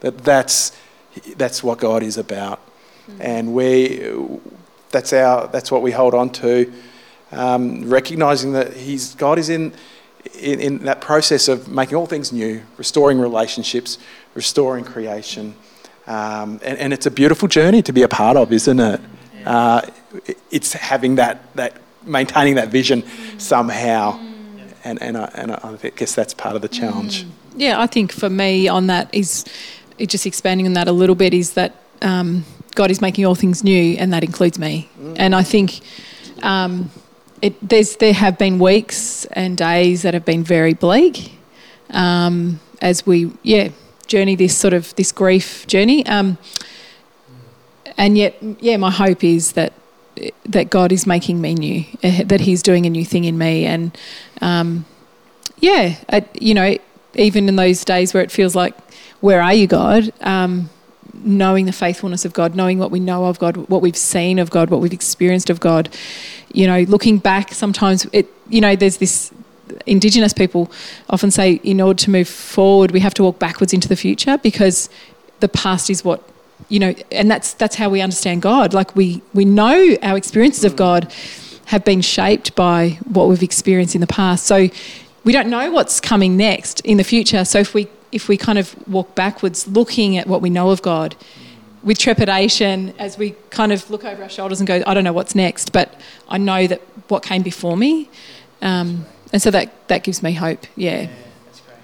That 0.00 0.18
that's, 0.18 0.72
that's 1.36 1.62
what 1.62 1.78
God 1.78 2.02
is 2.02 2.16
about. 2.16 2.58
Mm-hmm. 2.58 3.22
And 3.22 3.54
we, 3.54 4.38
that's, 4.90 5.12
our, 5.12 5.48
that's 5.48 5.70
what 5.70 5.82
we 5.82 5.92
hold 5.92 6.14
on 6.14 6.30
to, 6.30 6.72
um, 7.32 7.88
recognizing 7.88 8.52
that 8.52 8.74
he's, 8.74 9.14
God 9.14 9.38
is 9.38 9.48
in, 9.48 9.72
in, 10.38 10.60
in, 10.60 10.78
that 10.84 11.00
process 11.00 11.48
of 11.48 11.68
making 11.68 11.96
all 11.96 12.06
things 12.06 12.32
new, 12.32 12.62
restoring 12.76 13.20
relationships, 13.20 13.98
restoring 14.34 14.84
creation. 14.84 15.54
Um, 16.06 16.60
and, 16.62 16.78
and, 16.78 16.92
it's 16.92 17.06
a 17.06 17.10
beautiful 17.10 17.46
journey 17.46 17.82
to 17.82 17.92
be 17.92 18.02
a 18.02 18.08
part 18.08 18.36
of, 18.36 18.52
isn't 18.52 18.80
it? 18.80 19.00
Yeah. 19.40 19.50
Uh, 19.50 19.90
it's 20.50 20.72
having 20.72 21.16
that, 21.16 21.54
that, 21.56 21.76
maintaining 22.04 22.54
that 22.56 22.68
vision 22.68 23.02
mm. 23.02 23.40
somehow. 23.40 24.18
Mm. 24.18 24.72
And, 24.82 25.02
and, 25.02 25.18
I, 25.18 25.30
and 25.34 25.52
I 25.52 25.76
guess 25.96 26.14
that's 26.14 26.34
part 26.34 26.56
of 26.56 26.62
the 26.62 26.68
challenge. 26.68 27.24
Mm. 27.24 27.30
Yeah, 27.56 27.80
I 27.80 27.86
think 27.86 28.12
for 28.12 28.30
me 28.30 28.68
on 28.68 28.86
that 28.86 29.12
is 29.14 29.44
just 29.98 30.26
expanding 30.26 30.66
on 30.66 30.72
that 30.74 30.88
a 30.88 30.92
little 30.92 31.14
bit 31.14 31.34
is 31.34 31.54
that 31.54 31.74
um, 32.02 32.44
God 32.74 32.90
is 32.90 33.00
making 33.00 33.26
all 33.26 33.34
things 33.34 33.62
new, 33.62 33.96
and 33.98 34.12
that 34.12 34.24
includes 34.24 34.58
me. 34.58 34.88
Mm. 34.98 35.16
And 35.18 35.34
I 35.34 35.42
think 35.42 35.80
um, 36.42 36.90
it, 37.42 37.68
there's 37.68 37.96
there 37.96 38.12
have 38.12 38.38
been 38.38 38.58
weeks 38.58 39.24
and 39.32 39.56
days 39.56 40.02
that 40.02 40.14
have 40.14 40.24
been 40.24 40.44
very 40.44 40.74
bleak. 40.74 41.32
um, 41.90 42.60
as 42.80 43.06
we 43.06 43.30
yeah 43.42 43.68
journey 44.06 44.34
this 44.34 44.56
sort 44.56 44.74
of 44.74 44.94
this 44.96 45.12
grief 45.12 45.66
journey. 45.66 46.04
Um, 46.06 46.38
and 47.96 48.16
yet, 48.16 48.36
yeah, 48.60 48.76
my 48.76 48.90
hope 48.90 49.22
is 49.24 49.52
that 49.52 49.72
that 50.44 50.70
God 50.70 50.92
is 50.92 51.06
making 51.06 51.40
me 51.40 51.54
new, 51.54 51.84
eh, 52.02 52.24
that 52.24 52.40
He's 52.40 52.62
doing 52.62 52.86
a 52.86 52.90
new 52.90 53.04
thing 53.04 53.24
in 53.24 53.38
me, 53.38 53.66
and 53.66 53.96
um, 54.40 54.84
yeah, 55.58 55.96
I, 56.10 56.24
you 56.40 56.54
know, 56.54 56.76
even 57.14 57.48
in 57.48 57.56
those 57.56 57.84
days 57.84 58.14
where 58.14 58.22
it 58.22 58.30
feels 58.30 58.54
like, 58.54 58.76
where 59.20 59.42
are 59.42 59.54
you, 59.54 59.66
God? 59.66 60.12
Um, 60.20 60.70
knowing 61.14 61.66
the 61.66 61.72
faithfulness 61.72 62.24
of 62.24 62.32
God, 62.32 62.54
knowing 62.54 62.78
what 62.78 62.90
we 62.90 63.00
know 63.00 63.26
of 63.26 63.38
God, 63.38 63.56
what 63.68 63.82
we've 63.82 63.96
seen 63.96 64.38
of 64.38 64.50
God, 64.50 64.70
what 64.70 64.80
we've 64.80 64.92
experienced 64.92 65.50
of 65.50 65.60
God. 65.60 65.88
You 66.52 66.66
know, 66.66 66.80
looking 66.82 67.18
back, 67.18 67.52
sometimes 67.52 68.06
it, 68.12 68.28
you 68.48 68.60
know, 68.60 68.76
there's 68.76 68.98
this. 68.98 69.32
Indigenous 69.86 70.32
people 70.32 70.68
often 71.10 71.30
say, 71.30 71.60
in 71.62 71.80
order 71.80 71.96
to 72.02 72.10
move 72.10 72.28
forward, 72.28 72.90
we 72.90 72.98
have 72.98 73.14
to 73.14 73.22
walk 73.22 73.38
backwards 73.38 73.72
into 73.72 73.86
the 73.86 73.94
future 73.94 74.36
because 74.38 74.90
the 75.38 75.48
past 75.48 75.88
is 75.88 76.04
what 76.04 76.28
you 76.68 76.78
know, 76.78 76.94
and 77.12 77.30
that's 77.30 77.54
that's 77.54 77.76
how 77.76 77.88
we 77.88 78.00
understand 78.00 78.42
God. 78.42 78.74
Like 78.74 78.96
we 78.96 79.22
we 79.32 79.44
know 79.44 79.96
our 80.02 80.16
experiences 80.16 80.64
of 80.64 80.72
hmm. 80.72 80.78
God 80.78 81.12
have 81.66 81.84
been 81.84 82.00
shaped 82.00 82.56
by 82.56 82.98
what 83.04 83.28
we've 83.28 83.44
experienced 83.44 83.94
in 83.94 84.00
the 84.00 84.06
past. 84.06 84.44
So 84.44 84.68
we 85.24 85.32
don't 85.32 85.48
know 85.48 85.70
what's 85.70 86.00
coming 86.00 86.36
next 86.36 86.80
in 86.80 86.96
the 86.96 87.04
future. 87.04 87.44
So 87.44 87.58
if 87.58 87.74
we 87.74 87.88
if 88.12 88.28
we 88.28 88.36
kind 88.36 88.58
of 88.58 88.74
walk 88.88 89.14
backwards, 89.14 89.68
looking 89.68 90.16
at 90.16 90.26
what 90.26 90.42
we 90.42 90.50
know 90.50 90.70
of 90.70 90.82
God 90.82 91.14
with 91.82 91.96
trepidation, 91.98 92.92
as 92.98 93.16
we 93.16 93.36
kind 93.50 93.72
of 93.72 93.88
look 93.90 94.04
over 94.04 94.22
our 94.22 94.28
shoulders 94.28 94.60
and 94.60 94.66
go, 94.66 94.82
I 94.86 94.94
don't 94.94 95.04
know 95.04 95.12
what's 95.12 95.34
next, 95.34 95.72
but 95.72 95.98
I 96.28 96.36
know 96.38 96.66
that 96.66 96.80
what 97.08 97.22
came 97.22 97.42
before 97.42 97.76
me, 97.76 98.08
um, 98.62 99.06
and 99.32 99.40
so 99.40 99.50
that 99.50 99.88
that 99.88 100.02
gives 100.02 100.22
me 100.22 100.32
hope. 100.32 100.66
Yeah. 100.76 101.08
That's 101.46 101.60
great. 101.60 101.78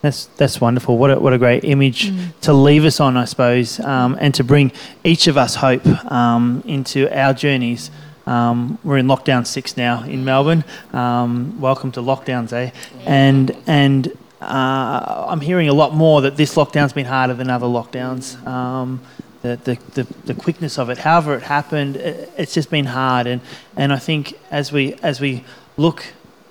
that's 0.00 0.24
that's 0.36 0.60
wonderful. 0.60 0.96
What 0.96 1.10
a, 1.10 1.20
what 1.20 1.32
a 1.32 1.38
great 1.38 1.64
image 1.64 2.10
mm. 2.10 2.28
to 2.42 2.52
leave 2.52 2.84
us 2.84 3.00
on, 3.00 3.16
I 3.16 3.26
suppose, 3.26 3.78
um, 3.80 4.16
and 4.20 4.34
to 4.34 4.44
bring 4.44 4.72
each 5.04 5.26
of 5.26 5.36
us 5.36 5.56
hope 5.56 5.86
um, 6.10 6.62
into 6.66 7.08
our 7.16 7.34
journeys. 7.34 7.90
Um, 8.28 8.78
we're 8.84 8.98
in 8.98 9.06
lockdown 9.06 9.46
six 9.46 9.76
now 9.76 10.04
in 10.04 10.22
Melbourne. 10.24 10.62
Um, 10.92 11.58
welcome 11.60 11.90
to 11.92 12.00
lockdowns, 12.00 12.52
eh? 12.52 12.70
And 13.06 13.56
and 13.66 14.08
uh, 14.42 15.26
I'm 15.28 15.40
hearing 15.40 15.68
a 15.68 15.72
lot 15.72 15.94
more 15.94 16.20
that 16.20 16.36
this 16.36 16.54
lockdown's 16.54 16.92
been 16.92 17.06
harder 17.06 17.32
than 17.32 17.48
other 17.48 17.66
lockdowns. 17.66 18.46
Um, 18.46 19.00
the, 19.42 19.78
the, 19.94 20.02
the, 20.24 20.34
quickness 20.34 20.78
of 20.78 20.90
it, 20.90 20.98
however 20.98 21.34
it 21.34 21.44
happened, 21.44 21.96
it, 21.96 22.30
it's 22.36 22.52
just 22.52 22.70
been 22.70 22.86
hard. 22.86 23.26
And, 23.26 23.40
and 23.76 23.92
I 23.92 23.98
think 23.98 24.38
as 24.50 24.72
we 24.72 24.94
as 24.94 25.20
we 25.20 25.44
look 25.76 26.04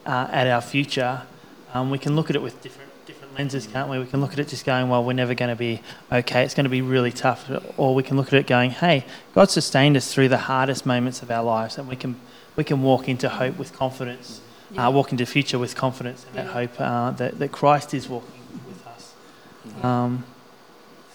uh, 0.06 0.28
at 0.32 0.48
our 0.48 0.62
future, 0.62 1.22
um, 1.74 1.92
we 1.92 2.00
can 2.00 2.16
look 2.16 2.30
at 2.30 2.36
it 2.36 2.42
with 2.42 2.60
different 2.64 2.87
lenses, 3.38 3.68
can't 3.68 3.90
we? 3.90 4.00
We 4.00 4.06
can 4.06 4.22
look 4.22 4.34
at 4.34 4.40
it 4.40 4.48
just 4.48 4.66
going, 4.66 4.90
well, 4.90 5.04
we're 5.04 5.14
never 5.14 5.34
going 5.34 5.50
to 5.50 5.56
be 5.56 5.82
okay. 6.12 6.44
It's 6.44 6.54
going 6.54 6.66
to 6.66 6.70
be 6.70 6.82
really 6.82 7.12
tough. 7.12 7.50
Or 7.78 7.94
we 7.94 8.04
can 8.04 8.18
look 8.18 8.28
at 8.28 8.34
it 8.34 8.48
going, 8.48 8.72
hey, 8.72 9.06
God 9.34 9.50
sustained 9.50 9.96
us 9.96 10.14
through 10.14 10.30
the 10.30 10.38
hardest 10.38 10.86
moments 10.86 11.22
of 11.22 11.30
our 11.30 11.44
lives, 11.44 11.78
and 11.78 11.88
we 11.88 11.96
can 11.96 12.16
we 12.56 12.64
can 12.64 12.82
walk 12.82 13.08
into 13.08 13.30
hope 13.30 13.58
with 13.58 13.72
confidence, 13.74 14.42
uh, 14.72 14.74
yeah. 14.74 14.88
uh, 14.88 14.92
walk 14.92 15.12
into 15.12 15.26
future 15.26 15.60
with 15.60 15.76
confidence 15.76 16.26
and 16.26 16.36
yeah. 16.36 16.44
that 16.44 16.52
hope 16.52 16.82
uh, 16.82 17.12
that, 17.12 17.38
that 17.40 17.52
Christ 17.52 17.94
is 17.94 18.10
walking 18.10 18.42
with 18.68 18.88
us. 18.88 19.14
Um, 19.84 20.26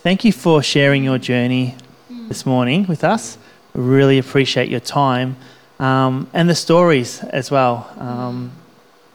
thank 0.02 0.24
you 0.24 0.32
for 0.32 0.62
sharing 0.62 1.02
your 1.02 1.18
journey 1.18 1.74
mm. 2.10 2.28
this 2.28 2.46
morning 2.46 2.86
with 2.86 3.02
us. 3.02 3.38
really 3.74 4.18
appreciate 4.18 4.68
your 4.68 4.80
time 4.80 5.34
um, 5.80 6.28
and 6.32 6.48
the 6.48 6.54
stories 6.54 7.24
as 7.24 7.50
well. 7.50 7.92
Um, 7.98 8.52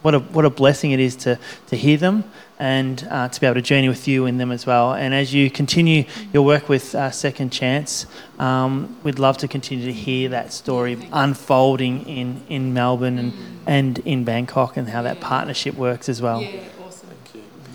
what 0.02 0.14
a 0.14 0.20
what 0.20 0.44
a 0.44 0.50
blessing 0.50 0.92
it 0.92 1.00
is 1.00 1.16
to 1.16 1.38
to 1.66 1.76
hear 1.76 1.96
them 1.96 2.24
and 2.58 3.06
uh, 3.10 3.28
to 3.28 3.40
be 3.40 3.46
able 3.46 3.54
to 3.54 3.62
journey 3.62 3.88
with 3.88 4.08
you 4.08 4.26
in 4.26 4.38
them 4.38 4.50
as 4.50 4.66
well. 4.66 4.92
And 4.92 5.14
as 5.14 5.32
you 5.32 5.50
continue 5.50 6.04
your 6.32 6.42
work 6.44 6.68
with 6.68 6.94
uh, 6.94 7.10
Second 7.10 7.50
Chance, 7.50 8.06
um, 8.38 8.96
we'd 9.04 9.18
love 9.18 9.38
to 9.38 9.48
continue 9.48 9.86
to 9.86 9.92
hear 9.92 10.28
that 10.30 10.52
story 10.52 10.98
unfolding 11.12 12.06
in, 12.06 12.42
in 12.48 12.74
Melbourne 12.74 13.18
and, 13.18 13.32
and 13.66 13.98
in 14.00 14.24
Bangkok 14.24 14.76
and 14.76 14.88
how 14.88 15.02
that 15.02 15.20
partnership 15.20 15.76
works 15.76 16.08
as 16.08 16.20
well. 16.20 16.42
Yeah. 16.42 16.60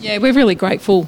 Yeah, 0.03 0.17
we're 0.17 0.33
really 0.33 0.55
grateful 0.55 1.07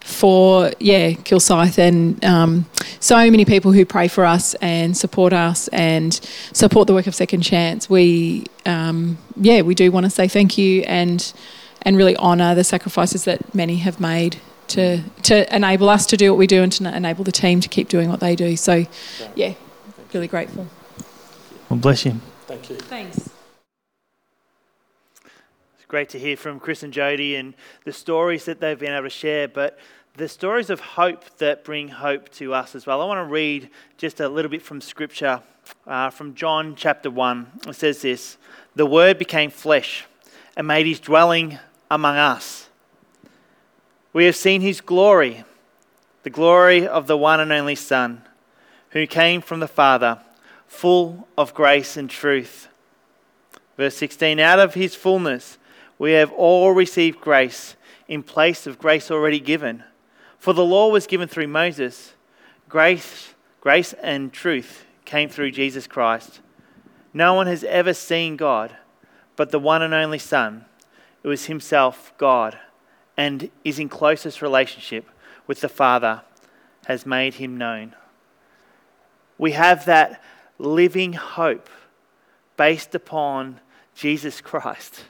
for 0.00 0.70
yeah 0.78 1.10
Kilsyth 1.10 1.78
and 1.78 2.24
um, 2.24 2.66
so 3.00 3.16
many 3.28 3.44
people 3.44 3.72
who 3.72 3.84
pray 3.84 4.06
for 4.06 4.24
us 4.24 4.54
and 4.62 4.96
support 4.96 5.32
us 5.32 5.66
and 5.68 6.14
support 6.52 6.86
the 6.86 6.94
work 6.94 7.08
of 7.08 7.14
Second 7.14 7.42
Chance. 7.42 7.90
We 7.90 8.46
um, 8.64 9.18
yeah 9.34 9.62
we 9.62 9.74
do 9.74 9.90
want 9.90 10.04
to 10.06 10.10
say 10.10 10.28
thank 10.28 10.56
you 10.56 10.82
and 10.82 11.32
and 11.82 11.96
really 11.96 12.16
honour 12.18 12.54
the 12.54 12.62
sacrifices 12.62 13.24
that 13.24 13.52
many 13.52 13.78
have 13.78 13.98
made 13.98 14.40
to 14.68 15.02
to 15.24 15.54
enable 15.54 15.88
us 15.88 16.06
to 16.06 16.16
do 16.16 16.30
what 16.30 16.38
we 16.38 16.46
do 16.46 16.62
and 16.62 16.70
to 16.72 16.96
enable 16.96 17.24
the 17.24 17.32
team 17.32 17.60
to 17.60 17.68
keep 17.68 17.88
doing 17.88 18.08
what 18.08 18.20
they 18.20 18.36
do. 18.36 18.56
So, 18.56 18.86
yeah, 19.34 19.54
really 20.12 20.28
grateful. 20.28 20.68
Well, 21.68 21.80
bless 21.80 22.04
you. 22.04 22.20
Thank 22.46 22.70
you. 22.70 22.76
Thanks. 22.76 23.35
Great 25.88 26.08
to 26.08 26.18
hear 26.18 26.36
from 26.36 26.58
Chris 26.58 26.82
and 26.82 26.92
Jody 26.92 27.36
and 27.36 27.54
the 27.84 27.92
stories 27.92 28.44
that 28.46 28.58
they've 28.58 28.78
been 28.78 28.92
able 28.92 29.04
to 29.04 29.10
share, 29.10 29.46
but 29.46 29.78
the 30.16 30.28
stories 30.28 30.68
of 30.68 30.80
hope 30.80 31.24
that 31.38 31.62
bring 31.62 31.86
hope 31.86 32.28
to 32.30 32.52
us 32.52 32.74
as 32.74 32.86
well. 32.86 33.00
I 33.00 33.04
want 33.04 33.24
to 33.24 33.32
read 33.32 33.70
just 33.96 34.18
a 34.18 34.28
little 34.28 34.50
bit 34.50 34.62
from 34.62 34.80
Scripture 34.80 35.42
uh, 35.86 36.10
from 36.10 36.34
John 36.34 36.74
chapter 36.74 37.08
1. 37.08 37.60
It 37.68 37.74
says 37.74 38.02
this 38.02 38.36
The 38.74 38.84
Word 38.84 39.16
became 39.16 39.48
flesh 39.48 40.06
and 40.56 40.66
made 40.66 40.86
his 40.86 40.98
dwelling 40.98 41.60
among 41.88 42.16
us. 42.16 42.68
We 44.12 44.24
have 44.24 44.34
seen 44.34 44.62
his 44.62 44.80
glory, 44.80 45.44
the 46.24 46.30
glory 46.30 46.84
of 46.84 47.06
the 47.06 47.16
one 47.16 47.38
and 47.38 47.52
only 47.52 47.76
Son, 47.76 48.22
who 48.90 49.06
came 49.06 49.40
from 49.40 49.60
the 49.60 49.68
Father, 49.68 50.18
full 50.66 51.28
of 51.38 51.54
grace 51.54 51.96
and 51.96 52.10
truth. 52.10 52.66
Verse 53.76 53.96
16 53.96 54.40
Out 54.40 54.58
of 54.58 54.74
his 54.74 54.96
fullness 54.96 55.58
we 55.98 56.12
have 56.12 56.32
all 56.32 56.72
received 56.72 57.20
grace 57.20 57.76
in 58.08 58.22
place 58.22 58.66
of 58.66 58.78
grace 58.78 59.10
already 59.10 59.40
given. 59.40 59.82
For 60.38 60.52
the 60.52 60.64
law 60.64 60.90
was 60.90 61.06
given 61.06 61.28
through 61.28 61.48
Moses, 61.48 62.14
grace, 62.68 63.34
grace 63.60 63.92
and 63.94 64.32
truth 64.32 64.84
came 65.04 65.28
through 65.28 65.50
Jesus 65.52 65.86
Christ. 65.86 66.40
No 67.12 67.34
one 67.34 67.46
has 67.46 67.64
ever 67.64 67.94
seen 67.94 68.36
God 68.36 68.76
but 69.36 69.50
the 69.50 69.58
one 69.58 69.82
and 69.82 69.94
only 69.94 70.18
Son 70.18 70.64
who 71.22 71.30
is 71.30 71.46
himself 71.46 72.12
God 72.18 72.58
and 73.16 73.50
is 73.64 73.78
in 73.78 73.88
closest 73.88 74.42
relationship 74.42 75.08
with 75.46 75.60
the 75.60 75.68
Father, 75.68 76.22
has 76.86 77.06
made 77.06 77.34
him 77.34 77.56
known. 77.56 77.94
We 79.38 79.52
have 79.52 79.84
that 79.86 80.22
living 80.58 81.12
hope 81.12 81.68
based 82.56 82.94
upon 82.94 83.60
Jesus 83.94 84.40
Christ. 84.40 85.04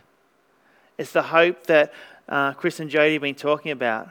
It's 0.98 1.12
the 1.12 1.22
hope 1.22 1.66
that 1.66 1.92
uh, 2.28 2.52
Chris 2.54 2.80
and 2.80 2.90
Jody 2.90 3.14
have 3.14 3.22
been 3.22 3.34
talking 3.34 3.70
about. 3.70 4.08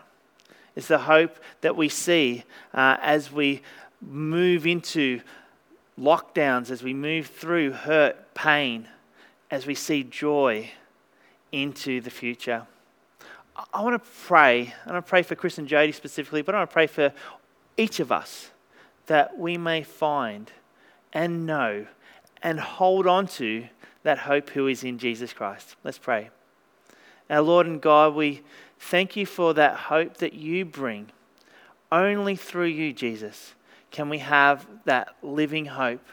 It's 0.76 0.88
the 0.88 1.00
hope 1.00 1.38
that 1.62 1.76
we 1.76 1.90
see 1.90 2.44
uh, 2.74 2.98
as 3.02 3.32
we 3.32 3.62
move 4.02 4.68
into 4.68 5.22
lockdowns, 6.00 6.70
as 6.70 6.84
we 6.84 6.94
move 6.94 7.28
through 7.28 7.72
hurt, 7.72 8.34
pain, 8.34 8.88
as 9.50 9.66
we 9.66 9.76
see 9.76 10.04
joy 10.04 10.70
into 11.52 12.02
the 12.02 12.10
future. 12.10 12.68
I 13.74 13.82
want 13.82 14.02
to 14.02 14.10
pray. 14.26 14.74
I 14.86 14.92
want 14.92 15.06
to 15.06 15.10
pray 15.10 15.24
for 15.24 15.36
Chris 15.36 15.58
and 15.58 15.68
Jody 15.68 15.94
specifically, 15.94 16.42
but 16.42 16.56
I 16.56 16.60
want 16.60 16.70
to 16.70 16.74
pray 16.74 16.88
for 16.88 17.14
each 17.78 18.00
of 18.00 18.12
us 18.12 18.52
that 19.08 19.38
we 19.38 19.58
may 19.58 19.84
find 19.84 20.52
and 21.14 21.46
know 21.46 21.88
and 22.44 22.60
hold 22.60 23.08
on 23.08 23.28
to 23.28 23.68
that 24.04 24.20
hope 24.20 24.50
who 24.52 24.68
is 24.68 24.84
in 24.84 25.00
Jesus 25.00 25.32
Christ. 25.32 25.76
Let's 25.84 25.98
pray. 25.98 26.30
Our 27.30 27.42
Lord 27.42 27.66
and 27.66 27.82
God, 27.82 28.14
we 28.14 28.42
thank 28.80 29.16
you 29.16 29.26
for 29.26 29.54
that 29.54 29.76
hope 29.76 30.18
that 30.18 30.34
you 30.34 30.64
bring. 30.64 31.12
Only 31.92 32.36
through 32.36 32.68
you, 32.68 32.94
Jesus, 32.94 33.56
can 33.92 34.10
we 34.10 34.20
have 34.20 34.68
that 34.86 35.16
living 35.22 35.66
hope. 35.66 36.06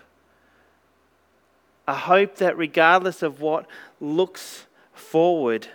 A 1.86 1.94
hope 1.94 2.36
that, 2.36 2.56
regardless 2.56 3.22
of 3.22 3.40
what 3.40 3.66
looks 4.00 4.66
forward 4.94 5.68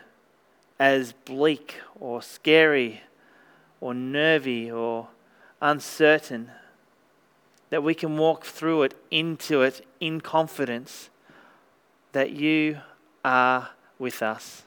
as 0.80 1.14
bleak 1.26 1.76
or 2.00 2.22
scary 2.22 3.02
or 3.82 3.94
nervy 3.94 4.72
or 4.72 5.10
uncertain, 5.62 6.52
that 7.70 7.84
we 7.84 7.94
can 7.94 8.18
walk 8.18 8.46
through 8.46 8.84
it, 8.84 8.96
into 9.12 9.62
it, 9.62 9.86
in 10.00 10.22
confidence 10.22 11.10
that 12.14 12.32
you 12.32 12.80
are 13.26 13.70
with 14.00 14.24
us. 14.24 14.64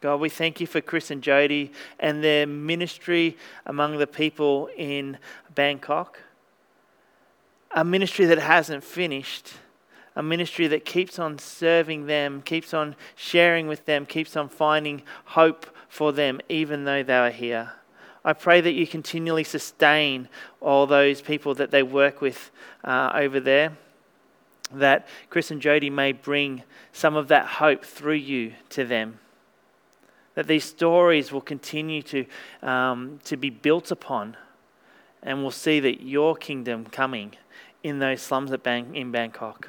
God, 0.00 0.20
we 0.20 0.28
thank 0.28 0.60
you 0.60 0.66
for 0.66 0.80
Chris 0.80 1.10
and 1.10 1.22
Jody 1.22 1.72
and 1.98 2.22
their 2.22 2.46
ministry 2.46 3.36
among 3.64 3.96
the 3.96 4.06
people 4.06 4.68
in 4.76 5.16
Bangkok. 5.54 6.20
A 7.70 7.84
ministry 7.84 8.26
that 8.26 8.38
hasn't 8.38 8.84
finished, 8.84 9.54
a 10.14 10.22
ministry 10.22 10.66
that 10.66 10.84
keeps 10.84 11.18
on 11.18 11.38
serving 11.38 12.06
them, 12.06 12.42
keeps 12.42 12.74
on 12.74 12.94
sharing 13.14 13.68
with 13.68 13.86
them, 13.86 14.04
keeps 14.04 14.36
on 14.36 14.48
finding 14.48 15.02
hope 15.24 15.66
for 15.88 16.12
them, 16.12 16.40
even 16.48 16.84
though 16.84 17.02
they 17.02 17.16
are 17.16 17.30
here. 17.30 17.72
I 18.24 18.32
pray 18.32 18.60
that 18.60 18.72
you 18.72 18.86
continually 18.86 19.44
sustain 19.44 20.28
all 20.60 20.86
those 20.86 21.22
people 21.22 21.54
that 21.54 21.70
they 21.70 21.82
work 21.82 22.20
with 22.20 22.50
uh, 22.84 23.12
over 23.14 23.40
there, 23.40 23.78
that 24.72 25.06
Chris 25.30 25.50
and 25.50 25.62
Jody 25.62 25.90
may 25.90 26.12
bring 26.12 26.64
some 26.92 27.14
of 27.14 27.28
that 27.28 27.46
hope 27.46 27.84
through 27.84 28.14
you 28.14 28.54
to 28.70 28.84
them. 28.84 29.20
That 30.36 30.46
these 30.46 30.64
stories 30.64 31.32
will 31.32 31.40
continue 31.40 32.02
to, 32.02 32.24
um, 32.62 33.18
to 33.24 33.36
be 33.36 33.50
built 33.50 33.90
upon, 33.90 34.36
and 35.22 35.42
we'll 35.42 35.50
see 35.50 35.80
that 35.80 36.02
your 36.02 36.36
kingdom 36.36 36.86
coming 36.86 37.34
in 37.82 37.98
those 37.98 38.22
slums 38.22 38.52
at 38.52 38.62
Bang- 38.62 38.94
in 38.94 39.10
Bangkok. 39.10 39.68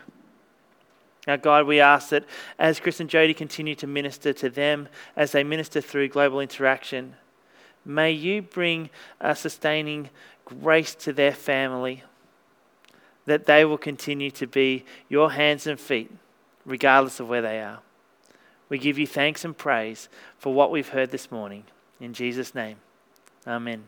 Now, 1.26 1.36
God, 1.36 1.68
we 1.68 1.82
ask 1.82 2.10
that 2.10 2.24
as 2.58 2.80
Chris 2.80 3.00
and 3.00 3.10
Jody 3.10 3.34
continue 3.34 3.76
to 3.76 3.88
minister 3.88 4.32
to 4.34 4.50
them, 4.50 4.88
as 5.16 5.34
they 5.34 5.44
minister 5.44 5.82
through 5.82 6.08
global 6.08 6.40
interaction, 6.40 7.16
may 7.84 8.12
you 8.12 8.42
bring 8.42 8.90
a 9.20 9.36
sustaining 9.36 10.10
grace 10.46 10.96
to 10.96 11.12
their 11.12 11.34
family, 11.34 12.04
that 13.26 13.46
they 13.46 13.66
will 13.66 13.78
continue 13.78 14.32
to 14.32 14.48
be 14.48 14.86
your 15.10 15.32
hands 15.32 15.68
and 15.68 15.80
feet, 15.80 16.10
regardless 16.66 17.20
of 17.20 17.28
where 17.28 17.42
they 17.42 17.62
are. 17.62 17.80
We 18.70 18.78
give 18.78 18.98
you 18.98 19.08
thanks 19.08 19.46
and 19.46 19.58
praise 19.58 20.10
for 20.38 20.54
what 20.54 20.72
we've 20.72 20.90
heard 20.90 21.12
this 21.12 21.32
morning. 21.32 21.64
In 22.00 22.14
Jesus' 22.14 22.54
name, 22.54 22.78
amen. 23.46 23.88